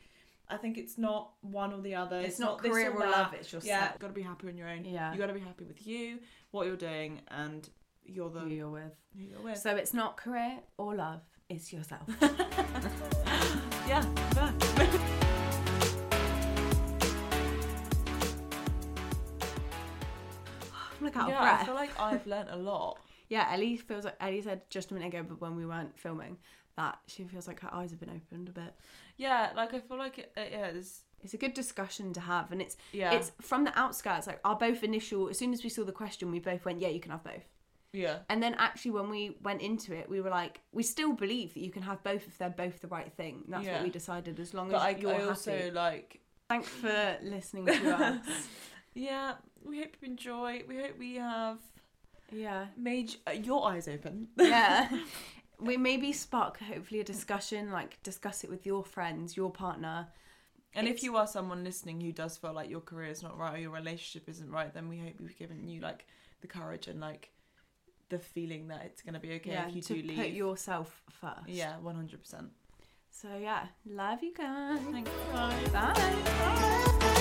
I 0.48 0.56
think 0.58 0.76
it's 0.78 0.96
not 0.98 1.32
one 1.42 1.72
or 1.72 1.80
the 1.80 1.94
other. 1.94 2.20
It's 2.20 2.38
not 2.38 2.62
this 2.62 2.70
career 2.72 2.90
or 2.92 3.00
that. 3.00 3.10
love, 3.10 3.34
it's 3.34 3.52
yourself. 3.52 3.66
Yeah, 3.66 3.92
got 3.98 4.08
to 4.08 4.12
be 4.12 4.22
happy 4.22 4.48
on 4.48 4.56
your 4.56 4.68
own. 4.68 4.84
Yeah. 4.84 5.12
you 5.12 5.18
got 5.18 5.26
to 5.26 5.32
be 5.34 5.40
happy 5.40 5.64
with 5.64 5.86
you, 5.86 6.20
what 6.52 6.66
you're 6.66 6.76
doing, 6.76 7.20
and 7.28 7.68
you're 8.04 8.28
the 8.30 8.40
who 8.40 8.48
you're 8.48 8.70
with. 8.70 8.94
who 9.16 9.22
you're 9.24 9.40
with. 9.42 9.58
So 9.58 9.74
it's 9.76 9.92
not 9.94 10.16
career 10.18 10.60
or 10.78 10.94
love. 10.94 11.22
It's 11.48 11.72
yourself. 11.72 12.02
yeah. 13.86 14.02
I'm 20.98 21.04
like 21.04 21.16
out 21.16 21.28
yeah, 21.28 21.34
of 21.34 21.40
breath. 21.40 21.60
I 21.60 21.64
feel 21.64 21.74
like 21.74 22.00
I've 22.00 22.26
learnt 22.26 22.48
a 22.50 22.56
lot. 22.56 22.98
Yeah, 23.30 23.48
Ellie 23.50 23.78
feels 23.78 24.04
like 24.04 24.16
Ellie 24.20 24.42
said 24.42 24.68
just 24.68 24.90
a 24.90 24.94
minute 24.94 25.06
ago, 25.08 25.24
but 25.26 25.40
when 25.40 25.56
we 25.56 25.64
weren't 25.64 25.98
filming, 25.98 26.36
that 26.76 26.98
she 27.06 27.24
feels 27.24 27.48
like 27.48 27.58
her 27.60 27.72
eyes 27.72 27.90
have 27.90 27.98
been 27.98 28.10
opened 28.10 28.50
a 28.50 28.52
bit. 28.52 28.74
Yeah, 29.16 29.48
like 29.56 29.72
I 29.72 29.80
feel 29.80 29.96
like 29.96 30.18
it, 30.18 30.30
it 30.36 30.50
yeah, 30.52 30.66
it's 30.66 31.00
It's 31.22 31.32
a 31.32 31.38
good 31.38 31.54
discussion 31.54 32.12
to 32.12 32.20
have, 32.20 32.52
and 32.52 32.60
it's 32.60 32.76
Yeah. 32.92 33.12
it's 33.14 33.32
from 33.40 33.64
the 33.64 33.76
outskirts. 33.78 34.26
Like 34.26 34.40
our 34.44 34.56
both 34.56 34.84
initial, 34.84 35.30
as 35.30 35.38
soon 35.38 35.54
as 35.54 35.64
we 35.64 35.70
saw 35.70 35.84
the 35.84 35.90
question, 35.90 36.30
we 36.30 36.38
both 36.38 36.66
went, 36.66 36.80
"Yeah, 36.82 36.88
you 36.88 37.00
can 37.00 37.12
have 37.12 37.24
both." 37.24 37.48
Yeah. 37.94 38.18
And 38.28 38.42
then 38.42 38.54
actually, 38.58 38.90
when 38.90 39.08
we 39.08 39.36
went 39.42 39.62
into 39.62 39.94
it, 39.94 40.10
we 40.10 40.20
were 40.20 40.28
like, 40.30 40.60
we 40.72 40.82
still 40.82 41.12
believe 41.12 41.54
that 41.54 41.60
you 41.60 41.70
can 41.70 41.82
have 41.82 42.02
both 42.02 42.26
if 42.26 42.36
they're 42.36 42.50
both 42.50 42.80
the 42.80 42.88
right 42.88 43.10
thing. 43.12 43.44
That's 43.48 43.64
Yeah. 43.64 43.74
what 43.74 43.84
we 43.84 43.90
decided. 43.90 44.38
As 44.40 44.52
long 44.52 44.68
But 44.70 44.76
as 44.78 44.82
I, 44.82 44.90
you're 44.98 45.10
I 45.10 45.18
happy. 45.18 45.28
also 45.28 45.70
like 45.72 46.20
Thanks 46.48 46.68
for 46.68 47.16
listening 47.22 47.66
to 47.66 47.96
us. 47.96 48.26
yeah, 48.94 49.34
we 49.64 49.78
hope 49.78 49.96
you 50.02 50.08
enjoy. 50.08 50.62
We 50.68 50.76
hope 50.78 50.98
we 50.98 51.14
have 51.14 51.58
yeah. 52.32 52.66
made 52.76 53.14
uh, 53.26 53.30
your 53.30 53.66
eyes 53.70 53.86
open. 53.88 54.28
Yeah. 54.36 54.88
we 55.60 55.76
maybe 55.76 56.12
spark 56.12 56.58
hopefully 56.58 57.00
a 57.00 57.04
discussion, 57.04 57.70
like 57.70 58.02
discuss 58.02 58.42
it 58.44 58.50
with 58.50 58.66
your 58.66 58.84
friends, 58.84 59.36
your 59.36 59.50
partner. 59.50 60.08
And 60.76 60.88
if 60.88 61.04
you 61.04 61.16
are 61.16 61.28
someone 61.28 61.62
listening 61.62 62.00
who 62.00 62.10
does 62.10 62.36
feel 62.36 62.52
like 62.52 62.68
your 62.68 62.80
career 62.80 63.08
is 63.10 63.22
not 63.22 63.38
right 63.38 63.54
or 63.54 63.58
your 63.58 63.70
relationship 63.70 64.28
isn't 64.28 64.50
right, 64.50 64.74
then 64.74 64.88
we 64.88 64.98
hope 64.98 65.12
we've 65.20 65.38
given 65.38 65.68
you 65.68 65.80
like 65.80 66.04
the 66.40 66.48
courage 66.48 66.88
and 66.88 67.00
like 67.00 67.30
the 68.08 68.18
feeling 68.18 68.68
that 68.68 68.82
it's 68.84 69.02
gonna 69.02 69.20
be 69.20 69.32
okay 69.34 69.50
yeah, 69.50 69.68
if 69.68 69.74
you 69.74 69.82
to 69.82 69.94
do 69.94 70.02
leave. 70.08 70.16
put 70.16 70.28
yourself 70.28 71.02
first. 71.10 71.48
Yeah, 71.48 71.78
one 71.78 71.94
hundred 71.94 72.20
percent. 72.20 72.50
So 73.10 73.28
yeah, 73.40 73.66
love 73.86 74.22
you 74.22 74.34
guys. 74.34 74.80
Thanks, 74.90 75.10
guys. 75.32 75.68
Bye. 75.70 77.20